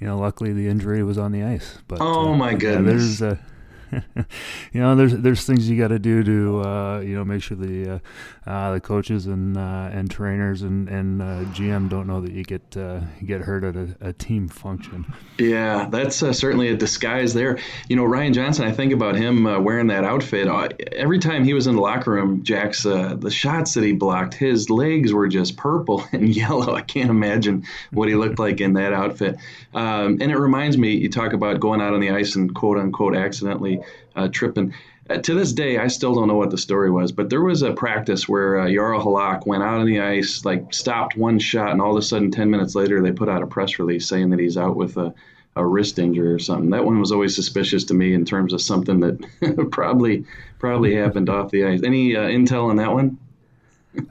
you 0.00 0.06
know, 0.06 0.18
luckily 0.18 0.52
the 0.52 0.68
injury 0.68 1.02
was 1.02 1.18
on 1.18 1.32
the 1.32 1.42
ice. 1.42 1.78
But 1.88 2.00
oh 2.00 2.32
uh, 2.32 2.36
my 2.36 2.54
goodness! 2.54 3.20
Yeah, 3.20 3.28
there's 3.28 3.38
you 4.72 4.80
know, 4.80 4.94
there's 4.94 5.16
there's 5.16 5.44
things 5.44 5.68
you 5.68 5.78
got 5.78 5.88
to 5.88 5.98
do 5.98 6.22
to 6.22 6.60
uh, 6.60 7.00
you 7.00 7.14
know 7.14 7.24
make 7.24 7.42
sure 7.42 7.56
the 7.56 7.94
uh, 8.46 8.50
uh, 8.50 8.72
the 8.72 8.80
coaches 8.80 9.26
and 9.26 9.56
uh, 9.56 9.90
and 9.92 10.10
trainers 10.10 10.62
and 10.62 10.88
and 10.88 11.22
uh, 11.22 11.44
GM 11.52 11.88
don't 11.88 12.06
know 12.06 12.20
that 12.20 12.32
you 12.32 12.44
get 12.44 12.70
get 13.24 13.40
hurt 13.42 13.64
at 13.64 13.76
a, 13.76 13.96
a, 14.00 14.12
team 14.12 14.48
function. 14.48 15.04
Yeah, 15.38 15.88
that's 15.90 16.16
certainly 16.16 16.68
a 16.68 16.76
disguise 16.76 17.34
there. 17.34 17.58
You 17.88 17.96
know, 17.96 18.04
Ryan 18.04 18.32
Johnson. 18.32 18.66
I 18.66 18.72
think 18.72 18.92
about 18.92 19.16
him 19.16 19.44
wearing 19.64 19.86
that 19.88 20.04
outfit 20.04 20.48
every 20.92 21.18
time 21.18 21.44
he 21.44 21.54
was 21.54 21.66
in 21.66 21.76
the 21.76 21.80
locker 21.82 22.12
room. 22.12 22.42
Jack's 22.42 22.82
the 22.82 23.30
shots 23.30 23.74
that 23.74 23.84
he 23.84 23.92
blocked, 23.92 24.34
his 24.34 24.70
legs 24.70 25.12
were 25.12 25.28
just 25.28 25.56
purple 25.56 26.04
and 26.12 26.34
yellow. 26.34 26.74
I 26.74 26.82
can't 26.82 27.10
imagine 27.10 27.64
what 27.92 28.08
he 28.08 28.14
looked 28.14 28.38
like 28.38 28.60
in 28.60 28.74
that 28.74 28.92
outfit. 28.92 29.36
Um, 29.74 30.18
and 30.20 30.30
it 30.32 30.38
reminds 30.38 30.78
me, 30.78 30.94
you 30.94 31.08
talk 31.08 31.32
about 31.32 31.60
going 31.60 31.80
out 31.80 31.94
on 31.94 32.00
the 32.00 32.10
ice 32.10 32.34
and 32.34 32.54
quote 32.54 32.78
unquote 32.78 33.16
accidentally 33.16 33.77
uh, 34.16 34.28
tripping. 34.28 34.74
Uh, 35.10 35.16
to 35.18 35.34
this 35.34 35.52
day, 35.52 35.78
I 35.78 35.86
still 35.86 36.14
don't 36.14 36.28
know 36.28 36.36
what 36.36 36.50
the 36.50 36.58
story 36.58 36.90
was, 36.90 37.12
but 37.12 37.30
there 37.30 37.40
was 37.40 37.62
a 37.62 37.72
practice 37.72 38.28
where 38.28 38.60
uh, 38.60 38.66
Halak 38.66 39.46
went 39.46 39.62
out 39.62 39.80
on 39.80 39.86
the 39.86 40.00
ice, 40.00 40.44
like 40.44 40.74
stopped 40.74 41.16
one 41.16 41.38
shot, 41.38 41.70
and 41.70 41.80
all 41.80 41.92
of 41.92 41.96
a 41.96 42.02
sudden, 42.02 42.30
10 42.30 42.50
minutes 42.50 42.74
later, 42.74 43.00
they 43.00 43.12
put 43.12 43.28
out 43.28 43.42
a 43.42 43.46
press 43.46 43.78
release 43.78 44.06
saying 44.06 44.30
that 44.30 44.38
he's 44.38 44.58
out 44.58 44.76
with 44.76 44.98
a, 44.98 45.14
a 45.56 45.64
wrist 45.64 45.98
injury 45.98 46.32
or 46.32 46.38
something. 46.38 46.70
That 46.70 46.84
one 46.84 47.00
was 47.00 47.10
always 47.10 47.34
suspicious 47.34 47.84
to 47.84 47.94
me 47.94 48.12
in 48.12 48.26
terms 48.26 48.52
of 48.52 48.60
something 48.60 49.00
that 49.00 49.68
probably 49.70 50.24
probably 50.58 50.94
happened 50.94 51.30
off 51.30 51.50
the 51.50 51.64
ice. 51.64 51.82
Any 51.82 52.14
uh, 52.14 52.22
intel 52.22 52.68
on 52.68 52.76
that 52.76 52.92
one? 52.92 53.18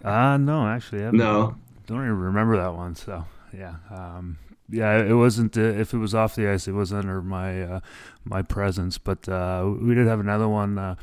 uh, 0.03 0.37
no, 0.37 0.67
actually, 0.67 1.05
I 1.05 1.11
no. 1.11 1.55
Don't 1.85 1.99
even 1.99 2.19
remember 2.19 2.57
that 2.57 2.73
one. 2.73 2.95
So, 2.95 3.23
yeah. 3.55 3.75
Um, 3.89 4.37
yeah, 4.69 4.97
it 4.97 5.13
wasn't. 5.13 5.57
Uh, 5.57 5.61
if 5.61 5.93
it 5.93 5.97
was 5.97 6.13
off 6.13 6.35
the 6.35 6.49
ice, 6.49 6.67
it 6.67 6.73
was 6.73 6.91
under 6.91 7.21
my 7.21 7.61
uh, 7.61 7.79
my 8.25 8.41
presence. 8.41 8.97
But 8.97 9.27
uh, 9.29 9.71
we 9.81 9.95
did 9.95 10.07
have 10.07 10.19
another 10.19 10.47
one. 10.47 10.77
Uh, 10.77 10.95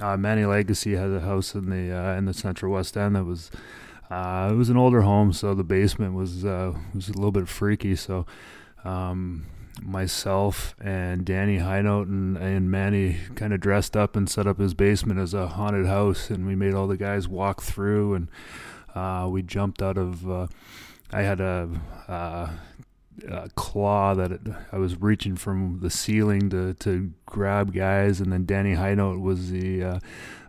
uh, 0.00 0.16
Manny 0.16 0.44
Legace 0.44 0.84
had 0.84 1.10
a 1.10 1.20
house 1.20 1.54
in 1.54 1.70
the 1.70 1.96
uh, 1.96 2.16
in 2.16 2.26
the 2.26 2.34
Central 2.34 2.72
West 2.72 2.96
End 2.96 3.16
that 3.16 3.24
was. 3.24 3.50
it 4.10 4.56
was 4.56 4.68
an 4.68 4.76
older 4.76 5.02
home, 5.02 5.32
so 5.32 5.54
the 5.54 5.64
basement 5.64 6.14
was 6.14 6.44
was 6.44 7.08
a 7.08 7.12
little 7.12 7.32
bit 7.32 7.48
freaky. 7.48 7.96
So, 7.96 8.26
um, 8.84 9.46
myself 9.82 10.74
and 10.80 11.24
Danny 11.24 11.58
Hinote 11.58 12.08
and, 12.08 12.36
and 12.36 12.70
Manny 12.70 13.16
kind 13.36 13.54
of 13.54 13.60
dressed 13.60 13.96
up 13.96 14.16
and 14.16 14.28
set 14.28 14.46
up 14.46 14.58
his 14.58 14.74
basement 14.74 15.18
as 15.18 15.32
a 15.32 15.48
haunted 15.48 15.86
house, 15.86 16.28
and 16.28 16.46
we 16.46 16.54
made 16.54 16.74
all 16.74 16.86
the 16.86 16.96
guys 16.98 17.26
walk 17.26 17.62
through, 17.62 18.14
and 18.14 19.32
we 19.32 19.40
jumped 19.40 19.80
out 19.80 19.96
of. 19.96 20.50
I 21.10 21.22
had 21.22 21.40
a 21.40 22.50
uh, 23.30 23.48
claw 23.54 24.14
that 24.14 24.32
it, 24.32 24.40
I 24.72 24.78
was 24.78 25.00
reaching 25.00 25.36
from 25.36 25.80
the 25.80 25.90
ceiling 25.90 26.50
to, 26.50 26.74
to 26.74 27.12
grab 27.26 27.74
guys, 27.74 28.20
and 28.20 28.32
then 28.32 28.44
Danny 28.44 28.74
Hinote 28.74 29.20
was 29.20 29.50
the 29.50 29.82
uh, 29.82 29.98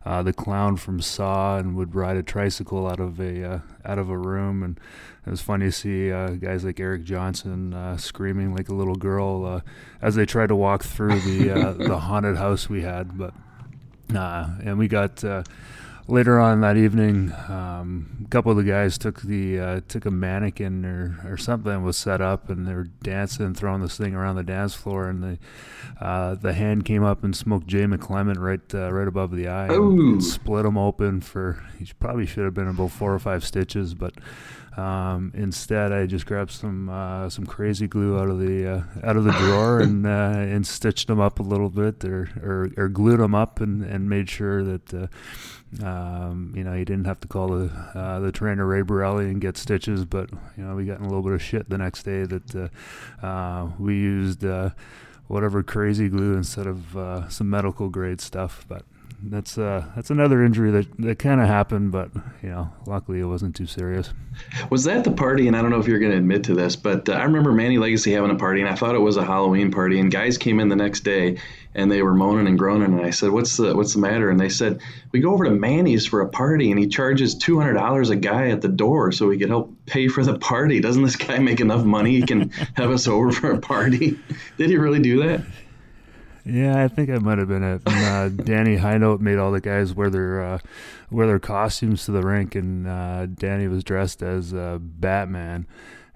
uh, 0.06 0.24
the 0.24 0.34
clown 0.34 0.78
from 0.78 1.02
Saw 1.02 1.58
and 1.58 1.76
would 1.76 1.96
ride 1.96 2.18
a 2.18 2.24
tricycle 2.24 2.88
out 2.88 3.00
of 3.00 3.20
a 3.20 3.44
uh, 3.44 3.60
out 3.86 4.00
of 4.00 4.10
a 4.10 4.18
room, 4.18 4.64
and 4.64 4.80
it 5.26 5.30
was 5.30 5.42
funny 5.42 5.66
to 5.66 5.72
see 5.72 6.12
uh, 6.12 6.30
guys 6.32 6.64
like 6.64 6.80
Erik 6.80 7.04
Johnson 7.04 7.74
uh, 7.74 7.98
screaming 7.98 8.56
like 8.56 8.70
a 8.70 8.74
little 8.74 8.96
girl 8.96 9.62
as 10.02 10.16
they 10.16 10.26
tried 10.26 10.48
to 10.48 10.56
walk 10.56 10.84
through 10.84 11.20
the 11.20 11.76
the 11.88 12.00
haunted 12.00 12.38
house 12.38 12.70
we 12.70 12.82
had, 12.82 13.18
but 13.18 13.34
and 14.14 14.78
we 14.78 14.88
got 14.88 15.24
later 16.10 16.40
on 16.40 16.62
that 16.62 16.76
evening, 16.76 17.32
um, 17.48 18.26
a 18.26 18.28
couple 18.30 18.52
of 18.52 18.58
the 18.58 18.64
guys 18.64 18.98
took 18.98 19.22
the 19.22 19.60
uh, 19.60 19.82
took 19.88 20.06
a 20.06 20.12
mannequin 20.12 20.86
or, 20.86 21.20
or 21.26 21.38
something 21.38 21.84
was 21.84 21.98
set 21.98 22.22
up, 22.22 22.50
and 22.50 22.68
they 22.68 22.74
were 22.74 22.90
dancing, 23.04 23.54
throwing 23.54 23.82
this 23.82 23.98
thing 23.98 24.16
around 24.16 24.36
the 24.36 24.44
dance 24.44 24.74
floor, 24.74 25.08
and 25.08 25.24
the 25.24 25.40
uh, 26.04 26.36
the 26.36 26.54
hand 26.54 26.86
came 26.86 27.04
up 27.04 27.24
and 27.24 27.36
smoked 27.36 27.68
Jay 27.68 27.86
McClement 27.86 28.40
right 28.40 28.62
uh, 28.74 28.92
right 28.92 29.08
above 29.08 29.36
the 29.36 29.48
eye, 29.48 29.68
and, 29.68 30.00
and 30.00 30.24
split 30.24 30.66
him 30.66 30.78
open 30.78 31.22
for. 31.22 31.64
He 31.78 31.86
probably 32.00 32.26
should 32.26 32.44
have 32.44 32.54
been 32.54 32.68
about 32.68 32.92
four 32.92 33.14
or 33.14 33.20
five 33.20 33.46
stitches, 33.46 33.94
but. 33.94 34.14
Um, 34.80 35.32
instead, 35.36 35.92
I 35.92 36.06
just 36.06 36.26
grabbed 36.26 36.52
some 36.52 36.90
uh, 36.90 37.30
some 37.30 37.46
crazy 37.46 37.88
glue 37.88 38.18
out 38.18 38.30
of 38.30 38.40
the 38.40 38.68
uh, 38.68 38.84
out 39.04 39.18
of 39.18 39.24
the 39.26 39.32
drawer 39.34 39.80
and 39.80 40.06
uh, 40.08 40.10
and 40.10 40.66
stitched 40.66 41.08
them 41.08 41.20
up 41.20 41.40
a 41.40 41.44
little 41.44 41.70
bit, 41.70 42.06
or 42.06 42.30
or, 42.42 42.70
or 42.78 42.88
glued 42.88 43.20
them 43.20 43.36
up, 43.36 43.62
and, 43.62 43.84
and 43.84 44.10
made 44.10 44.30
sure 44.30 44.64
that 44.64 44.94
uh, 44.94 45.08
um, 45.84 46.54
you 46.56 46.64
know, 46.64 46.74
he 46.74 46.84
didn't 46.84 47.06
have 47.06 47.20
to 47.22 47.28
call 47.28 47.50
the 47.50 47.72
uh, 47.94 48.20
the 48.20 48.32
trainer 48.32 48.66
Ray 48.66 48.82
Barile 48.82 49.20
and 49.20 49.40
get 49.40 49.58
stitches, 49.58 50.04
but 50.04 50.30
you 50.58 50.64
know, 50.64 50.76
we 50.76 50.86
got 50.86 51.00
in 51.00 51.06
a 51.06 51.08
little 51.08 51.22
bit 51.22 51.34
of 51.34 51.42
shit 51.42 51.70
the 51.70 51.78
next 51.78 52.04
day 52.04 52.24
that 52.24 52.56
uh, 52.56 53.26
uh, 53.26 53.70
we 53.78 53.96
used 53.96 54.44
uh, 54.44 54.72
whatever 55.28 55.62
crazy 55.62 56.10
glue 56.10 56.36
instead 56.36 56.66
of 56.66 56.98
uh, 56.98 57.30
some 57.30 57.50
medical 57.50 57.90
grade 57.90 58.20
stuff. 58.20 58.66
But 58.68 58.84
that's 59.24 59.58
uh, 59.58 59.86
that's 59.96 60.10
another 60.10 60.44
injury 60.44 60.72
that, 60.72 60.88
that 61.00 61.20
kind 61.20 61.42
of 61.42 61.48
happened, 61.48 61.92
but 61.92 62.10
you 62.42 62.50
know, 62.50 62.70
luckily 62.86 63.20
it 63.20 63.26
wasn't 63.26 63.56
too 63.56 63.66
serious. 63.66 64.14
Was 64.70 64.86
that 64.86 65.04
the 65.04 65.12
party? 65.12 65.48
And 65.48 65.58
I 65.58 65.62
don't 65.62 65.72
know 65.72 65.80
if 65.80 65.88
you're 65.88 66.00
going 66.00 66.12
to 66.12 66.18
admit 66.18 66.44
to 66.46 66.54
this, 66.54 66.76
but 66.76 67.10
uh, 67.10 67.14
I 67.14 67.24
remember 67.24 67.52
Manny 67.52 67.78
Legace 67.78 68.06
having 68.06 68.32
a 68.32 68.36
party, 68.36 68.62
and 68.62 68.70
I 68.70 68.76
thought 68.76 68.96
it 68.96 69.00
was 69.00 69.18
a 69.18 69.26
Halloween 69.26 69.72
party. 69.72 70.00
And 70.00 70.10
guys 70.10 70.38
came 70.38 70.60
in 70.60 70.70
the 70.70 70.76
next 70.76 71.02
day, 71.02 71.38
and 71.76 71.92
they 71.92 72.02
were 72.02 72.14
moaning 72.14 72.48
and 72.48 72.58
groaning, 72.58 72.94
and 72.98 73.06
I 73.06 73.10
said, 73.10 73.32
"What's 73.32 73.58
the 73.58 73.76
what's 73.76 73.94
the 73.94 74.00
matter?" 74.00 74.30
And 74.30 74.40
they 74.40 74.50
said, 74.50 74.80
"We 75.12 75.20
go 75.20 75.34
over 75.34 75.44
to 75.44 75.52
Manny's 75.52 76.06
for 76.06 76.22
a 76.22 76.30
party, 76.30 76.72
and 76.72 76.80
he 76.80 76.88
charges 76.88 77.36
two 77.36 77.60
hundred 77.60 77.74
dollars 77.74 78.10
a 78.10 78.16
guy 78.16 78.50
at 78.50 78.62
the 78.62 78.70
door, 78.70 79.12
so 79.12 79.28
we 79.28 79.38
could 79.38 79.50
help 79.50 79.74
pay 79.86 80.08
for 80.08 80.24
the 80.24 80.40
party. 80.40 80.80
Doesn't 80.80 81.04
this 81.04 81.18
guy 81.18 81.40
make 81.40 81.60
enough 81.60 81.84
money? 81.84 82.12
He 82.12 82.22
can 82.22 82.50
have 82.76 82.92
us 82.92 83.08
over 83.08 83.32
for 83.32 83.52
a 83.52 83.60
party." 83.60 84.18
Did 84.58 84.70
he 84.70 84.78
really 84.78 85.00
do 85.00 85.24
that? 85.28 85.42
Yeah, 86.52 86.84
I 86.84 86.88
think 86.88 87.10
I 87.10 87.18
might 87.18 87.38
have 87.38 87.48
been 87.48 87.64
it. 87.64 87.82
And, 87.86 88.40
uh, 88.40 88.44
Danny 88.44 88.78
Hinote 88.78 89.20
made 89.20 89.38
all 89.38 89.52
the 89.52 89.62
guys 89.62 89.94
wear 89.94 90.10
their 90.10 90.44
uh, 90.44 90.60
wear 91.12 91.28
their 91.28 91.40
costumes 91.40 92.06
to 92.06 92.12
the 92.12 92.22
rink, 92.22 92.56
and 92.56 92.88
uh, 92.88 93.26
Danny 93.28 93.68
was 93.68 93.84
dressed 93.84 94.22
as 94.22 94.54
uh, 94.54 94.78
Batman, 94.82 95.68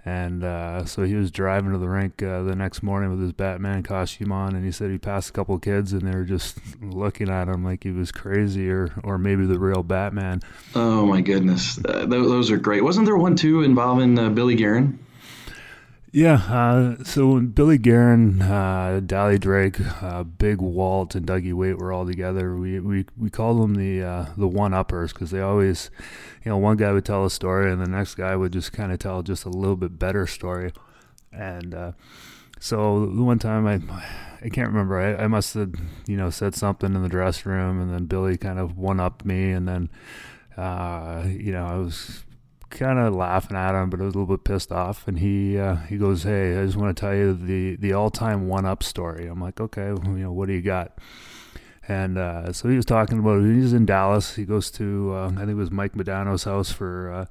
and 0.06 0.44
uh, 0.44 0.86
so 0.86 1.04
he 1.04 1.16
was 1.16 1.32
driving 1.32 1.72
to 1.72 1.78
the 1.78 1.90
rink 1.90 2.22
uh, 2.22 2.44
the 2.44 2.56
next 2.56 2.84
morning 2.84 3.10
with 3.10 3.22
his 3.22 3.34
Batman 3.34 3.84
costume 3.84 4.32
on, 4.32 4.56
and 4.56 4.66
he 4.66 4.72
said 4.72 4.92
he 4.92 4.98
passed 4.98 5.30
a 5.30 5.34
couple 5.34 5.58
kids, 5.60 5.94
and 5.94 6.02
they 6.02 6.16
were 6.16 6.26
just 6.26 6.58
looking 6.82 7.30
at 7.30 7.48
him 7.48 7.64
like 7.64 7.84
he 7.84 7.92
was 7.92 8.12
crazy, 8.12 8.70
or 8.70 8.92
or 9.04 9.18
maybe 9.18 9.46
the 9.46 9.60
real 9.60 9.84
Batman. 9.84 10.42
Oh 10.76 11.06
my 11.06 11.22
goodness, 11.22 11.76
those 11.76 12.52
are 12.52 12.58
great. 12.58 12.84
Wasn't 12.84 13.06
there 13.06 13.18
one 13.18 13.36
too 13.36 13.62
involving 13.64 14.16
Billy 14.34 14.56
Guerin? 14.56 15.00
Yeah, 16.16 16.36
uh, 16.48 17.04
so 17.04 17.30
when 17.30 17.48
Billy 17.48 17.80
Guerin, 17.80 18.40
uh, 18.44 19.02
Dally 19.04 19.40
Drake, 19.40 19.80
uh, 20.04 20.22
Big 20.22 20.62
Walt, 20.62 21.16
and 21.16 21.26
Dougie 21.26 21.56
Weight 21.56 21.80
were 21.80 21.92
all 21.92 22.06
together, 22.06 22.56
we 22.56 22.80
we, 22.80 23.06
we 23.18 23.32
called 23.32 23.60
them 23.60 23.74
the 23.74 24.04
uh, 24.04 24.26
the 24.38 24.48
one 24.48 24.76
uppers 24.76 25.12
because 25.12 25.32
they 25.32 25.42
always, 25.42 25.90
you 26.46 26.52
know, 26.52 26.58
one 26.58 26.78
guy 26.78 26.92
would 26.92 27.04
tell 27.04 27.26
a 27.26 27.32
story 27.32 27.72
and 27.72 27.82
the 27.82 27.90
next 27.90 28.14
guy 28.14 28.36
would 28.36 28.54
just 28.54 28.72
kind 28.72 28.92
of 28.92 29.00
tell 29.00 29.24
just 29.24 29.44
a 29.44 29.50
little 29.50 29.76
bit 29.76 29.98
better 29.98 30.28
story, 30.28 30.72
and 31.32 31.74
uh, 31.74 31.92
so 32.60 33.08
one 33.08 33.40
time 33.40 33.66
I 33.66 33.82
I 34.46 34.50
can't 34.50 34.70
remember 34.70 35.00
I, 35.00 35.24
I 35.24 35.28
must 35.28 35.56
have 35.56 35.74
you 36.06 36.16
know 36.16 36.30
said 36.30 36.54
something 36.54 36.94
in 36.94 37.02
the 37.02 37.10
dressing 37.10 37.52
room 37.52 37.82
and 37.82 37.92
then 37.92 38.06
Billy 38.06 38.38
kind 38.38 38.60
of 38.60 38.78
one 38.78 39.00
upped 39.00 39.26
me 39.26 39.52
and 39.52 39.68
then 39.68 39.90
uh, 40.58 41.24
you 41.26 41.52
know 41.52 41.66
I 41.66 41.78
was 41.78 42.24
kind 42.74 43.00
of 43.00 43.14
laughing 43.14 43.56
at 43.56 43.76
him, 43.76 43.90
but 43.90 44.02
I 44.02 44.04
was 44.04 44.16
a 44.16 44.18
little 44.18 44.36
bit 44.36 44.44
pissed 44.44 44.72
off. 44.72 45.08
And 45.08 45.20
he 45.20 45.58
uh, 45.58 45.76
he 45.88 45.98
goes, 45.98 46.24
"Hey, 46.24 46.60
I 46.60 46.66
just 46.66 46.78
want 46.78 46.96
to 46.96 47.00
tell 47.00 47.16
you 47.16 47.34
the 47.34 47.76
the 47.78 47.94
all 47.94 48.10
time 48.10 48.48
one 48.48 48.66
up 48.66 48.84
story." 48.84 49.28
I'm 49.28 49.40
like, 49.40 49.62
"Okay, 49.62 49.92
well, 49.94 50.18
you 50.18 50.24
know, 50.24 50.32
what 50.32 50.48
do 50.48 50.54
you 50.54 50.62
got?" 50.62 50.98
And 51.88 52.18
uh, 52.18 52.54
so 52.54 52.70
he 52.70 52.76
was 52.76 52.86
talking 52.86 53.20
about 53.20 53.44
he's 53.44 53.74
in 53.74 53.86
Dallas. 53.86 54.36
He 54.36 54.46
goes 54.46 54.72
to 54.72 55.14
uh, 55.14 55.32
I 55.34 55.40
think 55.40 55.52
it 55.52 55.56
was 55.56 55.72
Mike 55.72 55.94
Modano's 55.94 56.44
house 56.44 56.72
for 56.72 57.12
uh, 57.12 57.26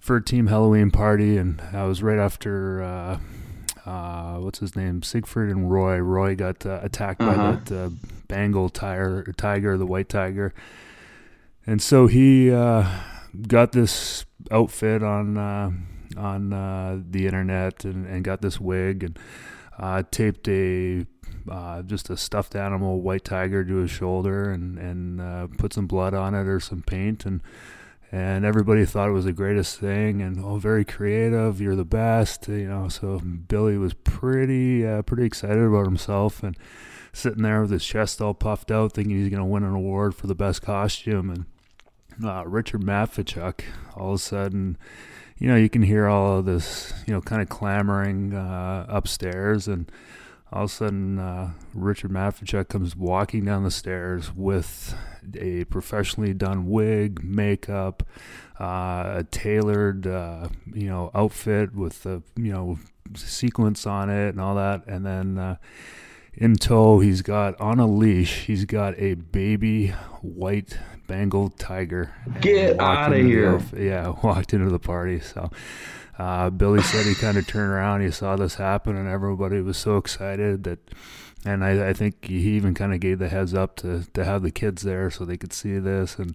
for 0.00 0.16
a 0.16 0.24
team 0.24 0.46
Halloween 0.48 0.90
party, 0.90 1.36
and 1.36 1.60
I 1.72 1.84
was 1.84 2.02
right 2.02 2.18
after. 2.18 2.82
Uh, 2.82 3.18
uh, 3.84 4.36
what's 4.36 4.60
his 4.60 4.76
name? 4.76 5.02
Siegfried 5.02 5.50
and 5.50 5.68
Roy. 5.68 5.96
Roy 5.98 6.36
got 6.36 6.64
attacked 6.64 7.20
uh-huh. 7.20 7.52
by 7.54 7.56
that 7.56 7.92
Bengal 8.28 8.68
tiger, 8.68 9.24
tiger, 9.36 9.76
the 9.76 9.86
white 9.86 10.08
tiger, 10.08 10.54
and 11.66 11.82
so 11.82 12.06
he 12.06 12.50
got 12.50 13.72
this 13.72 14.24
outfit 14.50 15.02
on 15.02 15.36
uh, 15.36 15.70
on 16.16 16.52
uh, 16.52 17.00
the 17.10 17.26
internet 17.26 17.84
and, 17.84 18.06
and 18.06 18.24
got 18.24 18.42
this 18.42 18.60
wig 18.60 19.04
and 19.04 19.18
uh, 19.78 20.02
taped 20.10 20.48
a 20.48 21.06
uh, 21.50 21.82
just 21.82 22.10
a 22.10 22.16
stuffed 22.16 22.54
animal 22.54 23.00
white 23.00 23.24
tiger 23.24 23.64
to 23.64 23.76
his 23.76 23.90
shoulder 23.90 24.50
and 24.50 24.78
and 24.78 25.20
uh, 25.20 25.46
put 25.58 25.72
some 25.72 25.86
blood 25.86 26.14
on 26.14 26.34
it 26.34 26.46
or 26.46 26.60
some 26.60 26.82
paint 26.82 27.26
and 27.26 27.40
and 28.10 28.44
everybody 28.44 28.84
thought 28.84 29.08
it 29.08 29.12
was 29.12 29.24
the 29.24 29.32
greatest 29.32 29.78
thing 29.78 30.20
and 30.20 30.44
oh 30.44 30.56
very 30.56 30.84
creative 30.84 31.60
you're 31.60 31.76
the 31.76 31.84
best 31.84 32.46
you 32.48 32.68
know 32.68 32.88
so 32.88 33.18
Billy 33.18 33.78
was 33.78 33.94
pretty 33.94 34.86
uh, 34.86 35.02
pretty 35.02 35.24
excited 35.24 35.62
about 35.62 35.86
himself 35.86 36.42
and 36.42 36.56
sitting 37.12 37.42
there 37.42 37.62
with 37.62 37.70
his 37.70 37.84
chest 37.84 38.20
all 38.20 38.34
puffed 38.34 38.70
out 38.70 38.92
thinking 38.92 39.18
he's 39.18 39.30
going 39.30 39.42
to 39.42 39.44
win 39.44 39.64
an 39.64 39.74
award 39.74 40.14
for 40.14 40.26
the 40.26 40.34
best 40.34 40.62
costume 40.62 41.30
and 41.30 41.46
uh, 42.24 42.44
Richard 42.46 42.82
Matvichuk 42.82 43.62
all 43.96 44.10
of 44.10 44.14
a 44.14 44.18
sudden 44.18 44.76
you 45.38 45.48
know 45.48 45.56
you 45.56 45.68
can 45.68 45.82
hear 45.82 46.06
all 46.06 46.38
of 46.38 46.44
this 46.44 46.92
you 47.06 47.12
know 47.14 47.20
kind 47.20 47.42
of 47.42 47.48
clamoring 47.48 48.34
uh, 48.34 48.86
upstairs 48.88 49.68
and 49.68 49.90
all 50.52 50.64
of 50.64 50.70
a 50.70 50.72
sudden, 50.72 51.18
uh, 51.18 51.52
Richard 51.72 52.10
Matvichuk 52.10 52.68
comes 52.68 52.94
walking 52.94 53.46
down 53.46 53.64
the 53.64 53.70
stairs 53.70 54.34
with 54.34 54.94
a 55.38 55.64
professionally 55.64 56.34
done 56.34 56.68
wig, 56.68 57.24
makeup, 57.24 58.02
uh, 58.60 59.14
a 59.16 59.26
tailored, 59.30 60.06
uh, 60.06 60.48
you 60.74 60.88
know, 60.88 61.10
outfit 61.14 61.74
with 61.74 62.02
the, 62.02 62.22
you 62.36 62.52
know, 62.52 62.78
sequence 63.14 63.86
on 63.86 64.10
it 64.10 64.28
and 64.28 64.40
all 64.40 64.54
that. 64.56 64.86
And 64.86 65.06
then 65.06 65.38
uh, 65.38 65.56
in 66.34 66.56
tow, 66.56 67.00
he's 67.00 67.22
got 67.22 67.58
on 67.58 67.78
a 67.78 67.86
leash, 67.86 68.44
he's 68.44 68.66
got 68.66 68.98
a 68.98 69.14
baby 69.14 69.88
white 70.20 70.78
Bengal 71.12 71.50
tiger. 71.50 72.10
Get 72.40 72.80
out 72.80 73.12
of 73.12 73.18
here! 73.18 73.58
The, 73.58 73.84
yeah, 73.84 74.08
walked 74.22 74.54
into 74.54 74.70
the 74.70 74.78
party. 74.78 75.20
So 75.20 75.50
uh, 76.18 76.48
Billy 76.48 76.80
said 76.80 77.04
he 77.04 77.14
kind 77.14 77.36
of 77.36 77.46
turned 77.46 77.70
around, 77.70 78.00
he 78.00 78.10
saw 78.10 78.34
this 78.34 78.54
happen, 78.54 78.96
and 78.96 79.06
everybody 79.06 79.60
was 79.60 79.76
so 79.76 79.98
excited 79.98 80.64
that 80.64 80.78
and 81.44 81.64
I, 81.64 81.88
I 81.88 81.92
think 81.92 82.24
he 82.24 82.52
even 82.52 82.72
kind 82.72 82.94
of 82.94 83.00
gave 83.00 83.18
the 83.18 83.28
heads 83.28 83.52
up 83.52 83.76
to, 83.76 84.06
to 84.14 84.24
have 84.24 84.42
the 84.42 84.50
kids 84.50 84.82
there 84.82 85.10
so 85.10 85.26
they 85.26 85.36
could 85.36 85.52
see 85.52 85.78
this. 85.78 86.16
And 86.16 86.34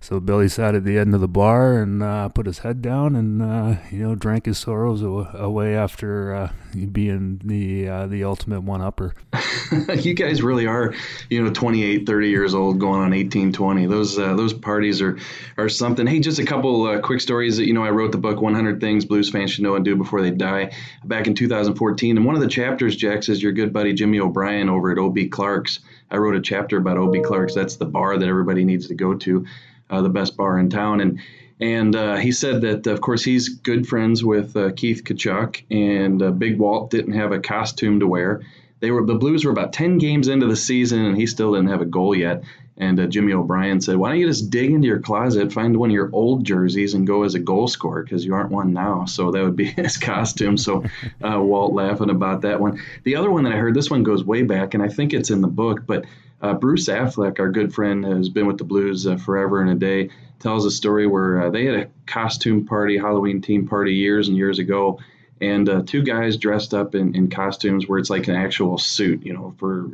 so 0.00 0.20
Billy 0.20 0.48
sat 0.48 0.74
at 0.74 0.84
the 0.84 0.96
end 0.96 1.14
of 1.14 1.20
the 1.20 1.28
bar 1.28 1.82
and 1.82 2.02
uh, 2.02 2.28
put 2.30 2.46
his 2.46 2.60
head 2.60 2.80
down 2.80 3.16
and 3.16 3.42
uh, 3.42 3.76
you 3.90 3.98
know 3.98 4.14
drank 4.14 4.46
his 4.46 4.56
sorrows 4.56 5.02
away 5.02 5.76
after 5.76 6.34
uh, 6.34 6.52
being 6.74 7.40
the 7.44 7.88
uh, 7.88 8.06
the 8.06 8.24
ultimate 8.24 8.62
one 8.62 8.82
upper. 8.82 9.14
you 10.00 10.14
guys 10.14 10.42
really 10.42 10.66
are, 10.66 10.94
you 11.30 11.42
know, 11.42 11.52
28, 11.52 12.06
30 12.06 12.28
years 12.28 12.54
old, 12.54 12.78
going 12.78 13.00
on 13.00 13.12
18, 13.12 13.52
20. 13.52 13.86
Those 13.86 14.18
uh, 14.18 14.34
those 14.34 14.52
parties 14.52 15.00
are 15.00 15.18
are 15.56 15.68
something. 15.68 16.06
Hey, 16.06 16.20
just 16.20 16.38
a 16.38 16.44
couple 16.44 16.86
uh, 16.86 17.00
quick 17.00 17.20
stories. 17.20 17.56
That, 17.56 17.66
you 17.66 17.72
know, 17.72 17.84
I 17.84 17.90
wrote 17.90 18.12
the 18.12 18.18
book 18.18 18.40
100 18.40 18.80
Things 18.80 19.04
Blues 19.04 19.30
Fans 19.30 19.52
Should 19.52 19.64
Know 19.64 19.76
and 19.76 19.84
Do 19.84 19.96
Before 19.96 20.22
They 20.22 20.30
Die 20.30 20.72
back 21.04 21.26
in 21.26 21.34
2014, 21.34 22.16
and 22.16 22.26
one 22.26 22.34
of 22.34 22.40
the 22.40 22.48
chapters, 22.48 22.96
Jack, 22.96 23.22
says 23.22 23.42
your 23.42 23.52
good 23.52 23.72
buddy 23.72 23.92
Jimmy 23.92 24.20
O'Brien 24.20 24.68
over 24.68 24.92
at 24.92 24.98
OB 24.98 25.30
Clark's. 25.30 25.80
I 26.10 26.16
wrote 26.16 26.36
a 26.36 26.40
chapter 26.40 26.76
about 26.76 26.98
OB 26.98 27.24
Clark's. 27.24 27.54
That's 27.54 27.76
the 27.76 27.86
bar 27.86 28.18
that 28.18 28.28
everybody 28.28 28.64
needs 28.64 28.88
to 28.88 28.94
go 28.94 29.14
to, 29.14 29.46
uh, 29.90 30.02
the 30.02 30.08
best 30.08 30.36
bar 30.36 30.58
in 30.58 30.70
town. 30.70 31.00
And 31.00 31.20
and 31.60 31.94
uh, 31.94 32.16
he 32.16 32.32
said 32.32 32.62
that, 32.62 32.86
of 32.86 33.00
course, 33.00 33.22
he's 33.22 33.48
good 33.48 33.86
friends 33.86 34.24
with 34.24 34.56
uh, 34.56 34.72
Keith 34.72 35.04
Tkachuk, 35.04 35.62
and 35.70 36.22
uh, 36.22 36.30
Big 36.32 36.58
Walt 36.58 36.90
didn't 36.90 37.12
have 37.12 37.32
a 37.32 37.38
costume 37.38 38.00
to 38.00 38.06
wear. 38.06 38.42
They 38.80 38.90
were 38.90 39.06
the 39.06 39.14
Blues 39.14 39.44
were 39.44 39.52
about 39.52 39.72
ten 39.72 39.98
games 39.98 40.28
into 40.28 40.46
the 40.46 40.56
season, 40.56 41.04
and 41.04 41.16
he 41.16 41.26
still 41.26 41.54
didn't 41.54 41.70
have 41.70 41.80
a 41.80 41.86
goal 41.86 42.14
yet. 42.14 42.42
And 42.76 42.98
uh, 42.98 43.06
Jimmy 43.06 43.32
O'Brien 43.32 43.80
said, 43.80 43.96
"Why 43.96 44.10
don't 44.10 44.18
you 44.18 44.26
just 44.26 44.50
dig 44.50 44.72
into 44.72 44.88
your 44.88 44.98
closet, 44.98 45.52
find 45.52 45.76
one 45.76 45.90
of 45.90 45.94
your 45.94 46.10
old 46.12 46.44
jerseys, 46.44 46.92
and 46.94 47.06
go 47.06 47.22
as 47.22 47.36
a 47.36 47.38
goal 47.38 47.68
scorer 47.68 48.02
because 48.02 48.24
you 48.24 48.34
aren't 48.34 48.50
one 48.50 48.72
now." 48.72 49.04
So 49.04 49.30
that 49.30 49.44
would 49.44 49.56
be 49.56 49.64
his 49.70 49.96
costume. 49.96 50.56
So 50.56 50.84
uh, 51.22 51.40
Walt 51.40 51.72
laughing 51.72 52.10
about 52.10 52.42
that 52.42 52.60
one. 52.60 52.82
The 53.04 53.14
other 53.14 53.30
one 53.30 53.44
that 53.44 53.52
I 53.52 53.56
heard, 53.56 53.74
this 53.74 53.90
one 53.90 54.02
goes 54.02 54.24
way 54.24 54.42
back, 54.42 54.74
and 54.74 54.82
I 54.82 54.88
think 54.88 55.14
it's 55.14 55.30
in 55.30 55.40
the 55.40 55.48
book. 55.48 55.86
But 55.86 56.04
uh, 56.42 56.54
Bruce 56.54 56.88
Affleck, 56.88 57.38
our 57.38 57.50
good 57.50 57.72
friend, 57.72 58.04
has 58.04 58.28
been 58.28 58.46
with 58.46 58.58
the 58.58 58.64
Blues 58.64 59.06
forever 59.24 59.62
and 59.62 59.70
a 59.70 59.74
day, 59.74 60.10
tells 60.40 60.66
a 60.66 60.70
story 60.70 61.06
where 61.06 61.44
uh, 61.44 61.50
they 61.50 61.64
had 61.64 61.74
a 61.74 61.88
costume 62.06 62.66
party, 62.66 62.98
Halloween 62.98 63.40
team 63.40 63.66
party 63.66 63.94
years 63.94 64.28
and 64.28 64.36
years 64.36 64.58
ago 64.58 64.98
and 65.40 65.68
uh, 65.68 65.82
two 65.84 66.02
guys 66.02 66.36
dressed 66.36 66.74
up 66.74 66.94
in, 66.94 67.14
in 67.14 67.28
costumes 67.28 67.88
where 67.88 67.98
it's 67.98 68.10
like 68.10 68.28
an 68.28 68.36
actual 68.36 68.78
suit, 68.78 69.24
you 69.24 69.32
know, 69.32 69.54
for 69.58 69.90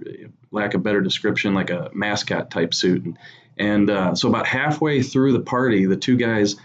lack 0.50 0.74
of 0.74 0.82
better 0.82 1.00
description, 1.00 1.54
like 1.54 1.70
a 1.70 1.90
mascot 1.92 2.50
type 2.50 2.74
suit. 2.74 3.04
And, 3.04 3.18
and 3.56 3.90
uh, 3.90 4.14
so 4.14 4.28
about 4.28 4.46
halfway 4.46 5.02
through 5.02 5.32
the 5.32 5.40
party, 5.40 5.86
the 5.86 5.96
two 5.96 6.16
guys 6.16 6.56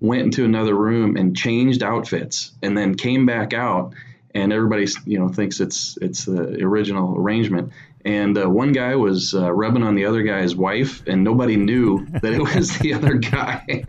went 0.00 0.22
into 0.22 0.44
another 0.44 0.74
room 0.74 1.16
and 1.16 1.36
changed 1.36 1.82
outfits, 1.82 2.52
and 2.62 2.76
then 2.76 2.94
came 2.94 3.26
back 3.26 3.52
out. 3.52 3.94
And 4.34 4.52
everybody, 4.52 4.86
you 5.06 5.18
know, 5.18 5.28
thinks 5.28 5.58
it's 5.58 5.96
it's 6.00 6.26
the 6.26 6.62
original 6.62 7.16
arrangement 7.16 7.72
and 8.04 8.38
uh, 8.38 8.48
one 8.48 8.72
guy 8.72 8.94
was 8.94 9.34
uh, 9.34 9.52
rubbing 9.52 9.82
on 9.82 9.94
the 9.94 10.04
other 10.04 10.22
guy's 10.22 10.54
wife, 10.54 11.06
and 11.06 11.24
nobody 11.24 11.56
knew 11.56 12.06
that 12.06 12.32
it 12.32 12.40
was 12.40 12.78
the 12.78 12.94
other 12.94 13.14
guy. 13.14 13.84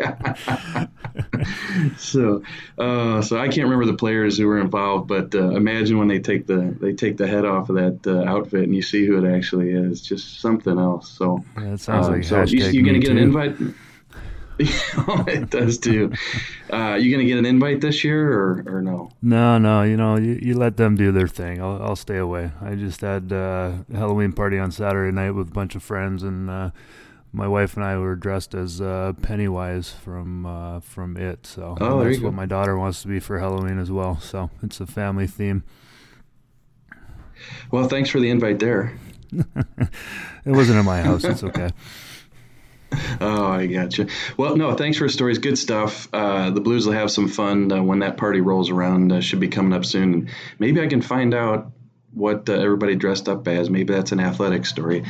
so, 1.97 2.43
uh, 2.77 3.21
so 3.21 3.37
I 3.37 3.47
can't 3.47 3.65
remember 3.65 3.85
the 3.85 3.93
players 3.93 4.37
who 4.37 4.47
were 4.47 4.59
involved, 4.59 5.07
but 5.07 5.33
uh, 5.35 5.49
imagine 5.51 5.97
when 5.97 6.07
they 6.07 6.19
take 6.19 6.47
the 6.47 6.75
they 6.79 6.93
take 6.93 7.17
the 7.17 7.27
head 7.27 7.45
off 7.45 7.69
of 7.69 7.75
that 7.75 8.07
uh, 8.07 8.29
outfit 8.29 8.63
and 8.63 8.75
you 8.75 8.81
see 8.81 9.05
who 9.05 9.23
it 9.23 9.29
actually 9.29 9.71
is. 9.71 10.01
Just 10.01 10.39
something 10.39 10.77
else. 10.77 11.09
So, 11.09 11.43
yeah, 11.57 11.73
it 11.73 11.79
sounds 11.79 12.07
uh, 12.07 12.11
like 12.11 12.23
so 12.23 12.43
you, 12.43 12.63
are 12.63 12.85
gonna 12.85 12.99
get 12.99 13.07
too. 13.07 13.11
an 13.11 13.17
invite. 13.17 13.55
it 15.27 15.49
does 15.49 15.77
too. 15.77 16.11
Uh, 16.71 16.97
you 16.99 17.11
gonna 17.11 17.23
get 17.23 17.37
an 17.37 17.45
invite 17.45 17.79
this 17.79 18.03
year 18.03 18.31
or, 18.31 18.63
or 18.67 18.81
no? 18.81 19.09
No, 19.21 19.57
no. 19.57 19.83
You 19.83 19.95
know, 19.95 20.17
you, 20.17 20.37
you 20.41 20.53
let 20.55 20.75
them 20.75 20.95
do 20.95 21.13
their 21.13 21.29
thing. 21.29 21.61
I'll, 21.61 21.81
I'll 21.81 21.95
stay 21.95 22.17
away. 22.17 22.51
I 22.61 22.75
just 22.75 22.99
had 22.99 23.31
uh, 23.31 23.71
a 23.93 23.97
Halloween 23.97 24.33
party 24.33 24.59
on 24.59 24.71
Saturday 24.71 25.13
night 25.13 25.31
with 25.31 25.47
a 25.47 25.53
bunch 25.53 25.75
of 25.75 25.83
friends, 25.83 26.23
and 26.23 26.49
uh, 26.49 26.71
my 27.31 27.47
wife 27.47 27.75
and 27.75 27.85
I 27.85 27.97
were 27.97 28.17
dressed 28.17 28.53
as 28.53 28.81
uh, 28.81 29.13
Pennywise 29.21 29.91
from 29.91 30.45
uh, 30.45 30.81
from 30.81 31.15
It. 31.15 31.47
So 31.47 31.77
oh, 31.79 32.03
that's 32.03 32.19
what 32.19 32.33
my 32.33 32.45
daughter 32.45 32.77
wants 32.77 33.01
to 33.03 33.07
be 33.07 33.21
for 33.21 33.39
Halloween 33.39 33.79
as 33.79 33.89
well. 33.89 34.19
So 34.19 34.49
it's 34.61 34.81
a 34.81 34.85
family 34.85 35.27
theme. 35.27 35.63
Well, 37.71 37.87
thanks 37.87 38.09
for 38.09 38.19
the 38.19 38.29
invite 38.29 38.59
there. 38.59 38.97
it 39.31 39.87
wasn't 40.45 40.79
in 40.79 40.85
my 40.85 41.01
house. 41.01 41.23
It's 41.23 41.43
okay. 41.43 41.69
Oh, 43.21 43.47
I 43.47 43.65
gotcha. 43.65 44.07
Well, 44.37 44.55
no, 44.55 44.73
thanks 44.75 44.97
for 44.97 45.05
the 45.05 45.11
stories. 45.11 45.39
Good 45.39 45.57
stuff. 45.57 46.07
Uh, 46.13 46.51
the 46.51 46.61
Blues 46.61 46.85
will 46.85 46.93
have 46.93 47.11
some 47.11 47.27
fun 47.27 47.71
uh, 47.71 47.83
when 47.83 47.99
that 47.99 48.17
party 48.17 48.39
rolls 48.39 48.69
around. 48.69 49.11
Uh, 49.11 49.19
should 49.19 49.39
be 49.41 49.49
coming 49.49 49.73
up 49.73 49.83
soon. 49.83 50.29
Maybe 50.57 50.81
I 50.81 50.87
can 50.87 51.01
find 51.01 51.33
out 51.33 51.71
what 52.13 52.47
uh, 52.49 52.53
everybody 52.53 52.95
dressed 52.95 53.27
up 53.27 53.47
as. 53.47 53.69
Maybe 53.69 53.93
that's 53.93 54.13
an 54.13 54.19
athletic 54.19 54.65
story. 54.65 55.03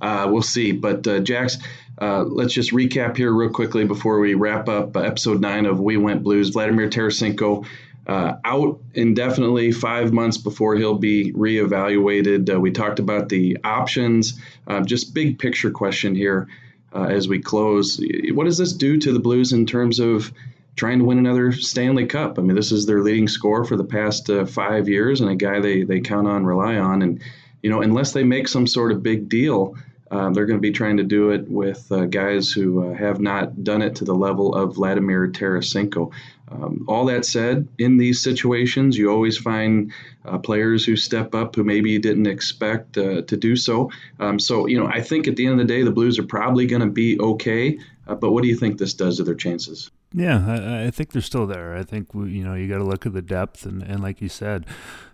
Uh, 0.00 0.28
we'll 0.30 0.42
see. 0.42 0.72
But 0.72 1.06
uh, 1.06 1.20
Jax, 1.20 1.58
let's 2.00 2.54
just 2.54 2.70
recap 2.72 3.16
here 3.16 3.32
real 3.32 3.50
quickly 3.50 3.84
before 3.84 4.20
we 4.20 4.34
wrap 4.34 4.68
up 4.68 4.96
episode 4.96 5.40
nine 5.40 5.66
of 5.66 5.80
We 5.80 5.96
Went 5.96 6.22
Blues. 6.22 6.50
Vladimir 6.50 6.88
Tarasenko. 6.88 7.66
out 8.06 8.80
indefinitely, 8.94 9.72
five 9.72 10.12
months 10.12 10.36
before 10.36 10.76
he'll 10.76 10.98
be 10.98 11.32
reevaluated. 11.32 12.60
we 12.60 12.70
talked 12.70 13.00
about 13.00 13.28
the 13.28 13.58
options. 13.64 14.40
just 14.84 15.14
big 15.14 15.38
picture 15.38 15.70
question 15.70 16.14
here 16.14 16.46
uh, 16.94 17.04
as 17.04 17.28
we 17.28 17.40
close. 17.40 18.00
What 18.32 18.44
does 18.44 18.58
this 18.58 18.72
do 18.72 18.98
to 18.98 19.12
the 19.12 19.20
Blues 19.20 19.52
in 19.52 19.66
terms 19.66 19.98
of 19.98 20.32
trying 20.76 20.98
to 20.98 21.04
win 21.04 21.18
another 21.18 21.52
Stanley 21.52 22.06
Cup? 22.06 22.38
I 22.38 22.42
mean, 22.42 22.56
this 22.56 22.72
is 22.72 22.86
their 22.86 23.02
leading 23.02 23.28
score 23.28 23.64
for 23.64 23.76
the 23.76 23.84
past 23.84 24.30
uh, 24.30 24.46
five 24.46 24.88
years, 24.88 25.20
and 25.20 25.30
a 25.30 25.36
guy 25.36 25.60
they 25.60 25.84
they 25.84 26.00
count 26.00 26.28
on, 26.28 26.44
rely 26.44 26.76
on, 26.76 27.02
and 27.02 27.22
you 27.62 27.70
know, 27.70 27.82
unless 27.82 28.12
they 28.12 28.24
make 28.24 28.48
some 28.48 28.66
sort 28.66 28.92
of 28.92 29.02
big 29.02 29.28
deal. 29.28 29.76
Um, 30.08 30.34
they're 30.34 30.46
going 30.46 30.58
to 30.58 30.62
be 30.62 30.70
trying 30.70 30.98
to 30.98 31.02
do 31.02 31.30
it 31.30 31.50
with 31.50 31.90
uh, 31.90 32.04
guys 32.04 32.52
who 32.52 32.92
uh, 32.92 32.94
have 32.94 33.18
not 33.18 33.64
done 33.64 33.82
it 33.82 33.96
to 33.96 34.04
the 34.04 34.14
level 34.14 34.54
of 34.54 34.76
Vladimir 34.76 35.26
Tarasenko. 35.26 36.12
Um, 36.48 36.84
all 36.86 37.06
that 37.06 37.24
said, 37.24 37.68
in 37.78 37.96
these 37.96 38.22
situations, 38.22 38.96
you 38.96 39.10
always 39.10 39.36
find 39.36 39.92
uh, 40.24 40.38
players 40.38 40.84
who 40.84 40.96
step 40.96 41.34
up 41.34 41.56
who 41.56 41.64
maybe 41.64 41.90
you 41.90 41.98
didn't 41.98 42.26
expect 42.26 42.96
uh, 42.96 43.22
to 43.22 43.36
do 43.36 43.56
so. 43.56 43.90
Um, 44.20 44.38
so, 44.38 44.66
you 44.66 44.78
know, 44.78 44.86
I 44.86 45.00
think 45.00 45.26
at 45.26 45.36
the 45.36 45.46
end 45.46 45.60
of 45.60 45.66
the 45.66 45.72
day, 45.74 45.82
the 45.82 45.90
Blues 45.90 46.18
are 46.18 46.26
probably 46.26 46.66
going 46.66 46.82
to 46.82 46.90
be 46.90 47.18
okay. 47.18 47.78
Uh, 48.06 48.14
but 48.14 48.30
what 48.30 48.42
do 48.42 48.48
you 48.48 48.56
think 48.56 48.78
this 48.78 48.94
does 48.94 49.16
to 49.16 49.24
their 49.24 49.34
chances? 49.34 49.90
Yeah, 50.18 50.46
I, 50.48 50.86
I 50.86 50.90
think 50.90 51.12
they're 51.12 51.20
still 51.20 51.46
there. 51.46 51.76
I 51.76 51.82
think 51.82 52.08
you 52.14 52.42
know 52.42 52.54
you 52.54 52.68
got 52.68 52.78
to 52.78 52.84
look 52.84 53.04
at 53.04 53.12
the 53.12 53.20
depth, 53.20 53.66
and, 53.66 53.82
and 53.82 54.02
like 54.02 54.22
you 54.22 54.30
said, 54.30 54.64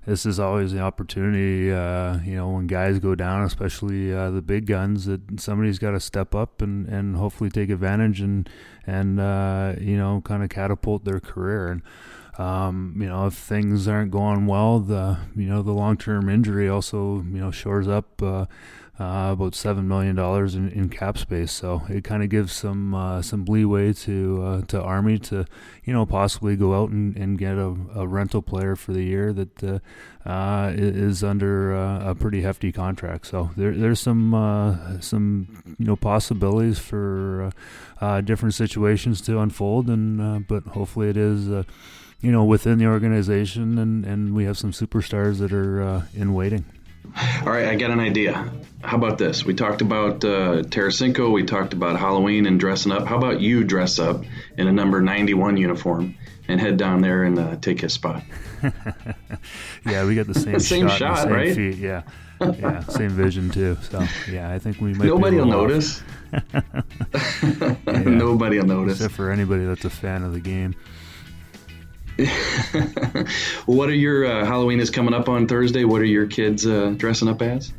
this 0.07 0.25
is 0.25 0.39
always 0.39 0.71
the 0.71 0.79
opportunity. 0.79 1.73
Uh, 1.73 2.21
you 2.21 2.37
know, 2.37 2.51
when 2.51 2.69
guys 2.69 3.01
go 3.01 3.17
down, 3.17 3.43
especially 3.43 4.15
uh, 4.15 4.31
the 4.31 4.43
big 4.43 4.67
guns, 4.67 5.07
that 5.07 5.41
somebody's 5.41 5.81
got 5.81 5.91
to 5.91 5.99
step 5.99 6.37
up 6.37 6.63
and, 6.63 6.87
and 6.87 7.17
hopefully 7.17 7.51
take 7.51 7.69
advantage 7.69 8.21
and 8.21 8.49
and 8.87 9.19
uh, 9.19 9.75
you 9.81 9.97
know 9.97 10.21
kind 10.25 10.45
of 10.45 10.51
catapult 10.51 11.05
their 11.05 11.19
career. 11.19 11.67
And 11.67 11.83
um, 12.39 12.95
you 13.01 13.09
know, 13.09 13.27
if 13.27 13.35
things 13.35 13.89
aren't 13.89 14.13
going 14.13 14.47
well, 14.47 14.79
the 14.79 15.19
you 15.35 15.49
know 15.49 15.63
the 15.63 15.73
long 15.73 15.97
term 15.97 16.29
injury 16.29 16.69
also 16.69 17.17
you 17.17 17.41
know 17.41 17.51
shores 17.51 17.89
up 17.89 18.23
uh, 18.99 19.23
uh, 19.23 19.33
about 19.33 19.55
seven 19.55 19.89
million 19.89 20.15
dollars 20.15 20.55
in, 20.55 20.69
in 20.71 20.89
cap 20.89 21.19
space. 21.19 21.53
So 21.53 21.83
it 21.89 22.05
kind 22.05 22.23
of 22.23 22.29
gives 22.29 22.53
some 22.53 22.95
uh, 22.95 23.23
some 23.23 23.45
leeway 23.45 23.93
to 23.95 24.43
uh, 24.43 24.63
to 24.63 24.83
Army 24.83 25.19
to 25.21 25.47
you 25.85 25.93
know 25.93 26.07
possibly 26.07 26.57
go 26.57 26.75
out 26.75 26.91
and, 26.91 27.17
and 27.17 27.39
get 27.39 27.57
a, 27.57 27.75
a 27.95 28.07
rental 28.07 28.43
player 28.43 28.77
for 28.77 28.93
the 28.93 29.03
year 29.03 29.33
that 29.33 29.65
uh, 29.65 29.79
uh, 30.29 30.73
is 30.75 31.25
under 31.25 31.75
uh, 31.75 32.11
a 32.11 32.15
pretty 32.15 32.43
hefty 32.43 32.73
contract. 32.73 33.27
So 33.27 33.51
there, 33.57 33.73
there's 33.73 34.01
some 34.01 34.99
some 35.01 35.77
you 35.79 35.87
know 35.87 35.97
possibilities 35.97 36.79
for 36.79 37.53
different 38.25 38.55
situations 38.55 39.21
to 39.23 39.41
unfold, 39.41 39.89
and 39.89 40.47
but 40.47 40.65
hopefully 40.65 41.09
it 41.09 41.17
is 41.17 41.49
you 41.49 42.33
know 42.33 42.45
within 42.45 42.79
the 42.79 42.87
organization, 42.87 43.79
and 43.79 44.05
and 44.05 44.35
we 44.35 44.45
have 44.45 44.59
some 44.59 44.73
superstars 44.73 45.39
that 45.39 45.53
are 45.53 46.07
in 46.15 46.35
waiting. 46.35 46.65
All 47.45 47.53
right, 47.53 47.67
I 47.67 47.77
got 47.77 47.91
an 47.91 48.01
idea. 48.01 48.51
How 48.83 48.97
about 48.97 49.19
this? 49.19 49.45
We 49.45 49.55
talked 49.55 49.81
about 49.81 50.25
uh, 50.25 50.63
Tarasenko, 50.63 51.33
we 51.33 51.45
talked 51.45 51.73
about 51.73 51.99
Halloween 51.99 52.47
and 52.47 52.59
dressing 52.59 52.91
up. 52.91 53.07
How 53.07 53.17
about 53.17 53.41
you 53.41 53.63
dress 53.65 53.99
up 53.99 54.25
in 54.57 54.67
a 54.67 54.73
number 54.73 55.01
91 55.01 55.57
uniform 55.57 56.17
and 56.49 56.61
head 56.61 56.77
down 56.79 57.01
there 57.01 57.23
and 57.23 57.39
uh, 57.39 57.57
take 57.57 57.81
his 57.81 57.93
spot? 57.93 58.23
yeah, 59.87 60.05
we 60.05 60.15
got 60.15 60.27
the 60.27 60.35
same, 60.35 60.59
same 60.61 60.89
shot, 60.89 60.99
shot 60.99 61.19
same 61.19 61.33
right? 61.33 61.55
Feet. 61.55 61.77
Yeah, 61.77 62.03
yeah, 62.41 62.81
same 62.81 63.11
vision 63.11 63.51
too. 63.51 63.77
So 63.83 64.05
yeah, 64.31 64.51
I 64.51 64.59
think 64.59 64.81
we 64.81 64.95
might. 64.95 65.07
Nobody 65.07 65.37
will 65.37 65.47
notice. 65.47 66.03
Nobody 67.87 68.59
will 68.59 68.67
notice, 68.67 68.97
except 68.97 69.15
for 69.15 69.31
anybody 69.31 69.65
that's 69.65 69.85
a 69.85 69.91
fan 69.91 70.25
of 70.25 70.33
the 70.33 70.41
game. 70.41 70.75
what 73.67 73.89
are 73.89 73.95
your 73.95 74.27
uh, 74.27 74.45
Halloween 74.45 74.81
is 74.81 74.91
coming 74.91 75.15
up 75.15 75.29
on 75.29 75.47
Thursday? 75.47 75.85
What 75.85 76.03
are 76.03 76.07
your 76.07 76.27
kids 76.27 76.67
uh, 76.67 76.95
dressing 76.97 77.29
up 77.29 77.41
as? 77.41 77.73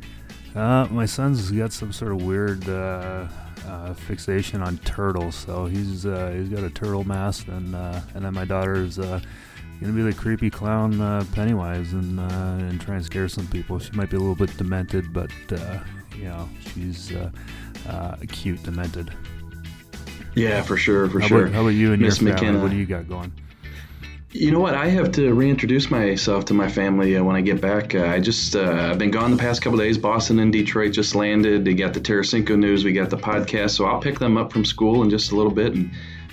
Uh, 0.56 0.88
my 0.90 1.06
son's 1.06 1.52
got 1.52 1.72
some 1.72 1.92
sort 1.92 2.12
of 2.12 2.24
weird 2.24 2.68
uh, 2.68 3.28
uh 3.68 3.94
fixation 3.94 4.62
on 4.62 4.78
turtles, 4.80 5.36
so 5.36 5.66
he's 5.66 6.06
uh, 6.06 6.34
he's 6.36 6.50
got 6.50 6.64
a 6.64 6.70
turtle 6.70 7.04
mask, 7.04 7.48
and 7.48 7.76
uh, 7.76 8.02
and 8.16 8.26
then 8.26 8.34
my 8.34 8.46
daughter's 8.46 8.98
gonna 8.98 9.22
be 9.82 10.02
the 10.02 10.14
creepy 10.14 10.50
clown 10.50 11.26
Pennywise 11.34 11.94
and 11.94 12.20
and 12.20 12.82
try 12.82 12.96
and 12.96 13.06
scare 13.06 13.28
some 13.28 13.48
people. 13.48 13.78
She 13.78 13.92
might 13.92 14.10
be 14.10 14.18
a 14.18 14.20
little 14.20 14.36
bit 14.36 14.56
demented, 14.58 15.14
but 15.14 15.32
you 16.16 16.26
know 16.26 16.50
she's 16.74 17.14
cute 18.30 18.64
demented. 18.64 19.14
Yeah, 20.36 20.64
for 20.64 20.78
sure, 20.78 21.08
for 21.10 21.20
how 21.20 21.28
sure. 21.28 21.42
About, 21.44 21.54
how 21.54 21.62
about 21.62 21.70
you 21.70 21.94
and 21.94 22.02
Miss 22.02 22.20
your 22.20 22.30
family? 22.30 22.42
McKenna. 22.42 22.64
What 22.64 22.72
do 22.72 22.78
you 22.78 22.88
got 22.88 23.08
going? 23.08 23.32
You 24.36 24.50
know 24.50 24.60
what? 24.60 24.74
I 24.74 24.88
have 24.88 25.12
to 25.14 25.32
reintroduce 25.32 25.92
myself 25.92 26.46
to 26.46 26.56
my 26.56 26.68
family 26.68 27.16
uh, 27.16 27.24
when 27.24 27.36
I 27.36 27.42
get 27.42 27.62
back. 27.62 27.94
Uh, 27.94 28.06
I 28.06 28.20
just 28.20 28.56
uh, 28.56 28.90
I've 28.92 28.98
been 28.98 29.12
gone 29.12 29.30
the 29.30 29.38
past 29.38 29.62
couple 29.62 29.78
days. 29.78 30.00
Boston 30.00 30.40
and 30.40 30.52
Detroit 30.52 30.92
just 30.92 31.14
landed. 31.14 31.64
They 31.64 31.76
got 31.76 31.94
the 31.94 32.00
Tarasenko 32.00 32.58
news. 32.58 32.84
We 32.84 32.94
got 32.94 33.12
the 33.12 33.18
podcast. 33.18 33.72
So 33.72 33.86
I'll 33.86 34.02
pick 34.02 34.18
them 34.18 34.36
up 34.36 34.52
from 34.52 34.66
school 34.66 35.04
in 35.04 35.12
just 35.12 35.32
a 35.32 35.36
little 35.36 35.52
bit 35.52 35.76
and 35.76 35.92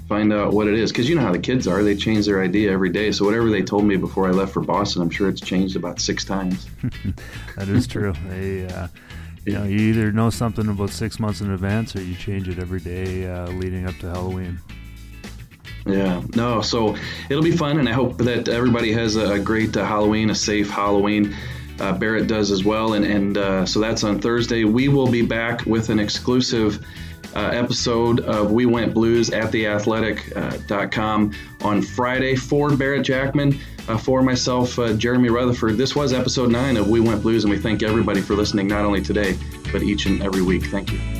find 0.08 0.32
out 0.32 0.54
what 0.54 0.66
it 0.66 0.78
is. 0.78 0.90
Because 0.90 1.10
you 1.10 1.14
know 1.14 1.20
how 1.20 1.32
the 1.32 1.38
kids 1.38 1.68
are; 1.68 1.82
they 1.82 1.94
change 1.94 2.24
their 2.24 2.42
idea 2.42 2.72
every 2.72 2.88
day. 2.88 3.12
So 3.12 3.26
whatever 3.26 3.50
they 3.50 3.62
told 3.62 3.84
me 3.84 3.96
before 3.96 4.26
I 4.26 4.30
left 4.30 4.54
for 4.54 4.62
Boston, 4.62 5.02
I'm 5.02 5.10
sure 5.10 5.28
it's 5.28 5.42
changed 5.42 5.76
about 5.76 6.00
six 6.00 6.24
times. 6.24 6.68
that 7.56 7.68
is 7.68 7.86
true. 7.86 8.14
they, 8.28 8.66
uh, 8.66 8.88
you 9.44 9.52
know, 9.52 9.64
you 9.64 9.76
either 9.76 10.10
know 10.10 10.30
something 10.30 10.66
about 10.68 10.88
six 10.88 11.20
months 11.20 11.42
in 11.42 11.50
advance, 11.50 11.94
or 11.94 12.02
you 12.02 12.14
change 12.14 12.48
it 12.48 12.58
every 12.58 12.80
day 12.80 13.30
uh, 13.30 13.48
leading 13.48 13.86
up 13.86 13.98
to 13.98 14.08
Halloween. 14.08 14.58
Yeah, 15.86 16.22
no, 16.34 16.60
so 16.60 16.96
it'll 17.28 17.42
be 17.42 17.56
fun, 17.56 17.78
and 17.78 17.88
I 17.88 17.92
hope 17.92 18.18
that 18.18 18.48
everybody 18.48 18.92
has 18.92 19.16
a, 19.16 19.38
great 19.38 19.76
uh, 19.76 19.84
Halloween, 19.84 20.30
a 20.30 20.34
safe 20.34 20.68
Halloween. 20.68 21.34
Uh, 21.78 21.92
Barret 21.92 22.26
does 22.26 22.50
as 22.50 22.62
well, 22.62 22.92
and 22.92 23.06
and 23.06 23.38
uh, 23.38 23.64
so 23.64 23.80
that's 23.80 24.04
on 24.04 24.20
Thursday. 24.20 24.64
We 24.64 24.88
will 24.88 25.10
be 25.10 25.22
back 25.22 25.64
with 25.64 25.88
an 25.88 25.98
exclusive 25.98 26.84
uh, 27.34 27.50
episode 27.54 28.20
of 28.20 28.50
We 28.50 28.66
Went 28.66 28.92
Blues 28.92 29.30
at 29.30 29.50
theathletic.com 29.50 31.32
uh, 31.62 31.66
on 31.66 31.80
Friday 31.80 32.36
for 32.36 32.76
Barret 32.76 33.02
Jackman, 33.02 33.58
uh, 33.88 33.96
for 33.96 34.22
myself, 34.22 34.78
Jeremy 34.98 35.30
Rutherford. 35.30 35.78
This 35.78 35.96
was 35.96 36.12
episode 36.12 36.50
nine 36.50 36.76
of 36.76 36.88
We 36.88 37.00
Went 37.00 37.22
Blues, 37.22 37.44
and 37.44 37.50
we 37.50 37.58
thank 37.58 37.82
everybody 37.82 38.20
for 38.20 38.34
listening, 38.34 38.66
not 38.68 38.84
only 38.84 39.00
today 39.00 39.38
but 39.72 39.82
each 39.82 40.06
and 40.06 40.22
every 40.22 40.42
week. 40.42 40.66
Thank 40.66 40.92
you. 40.92 41.19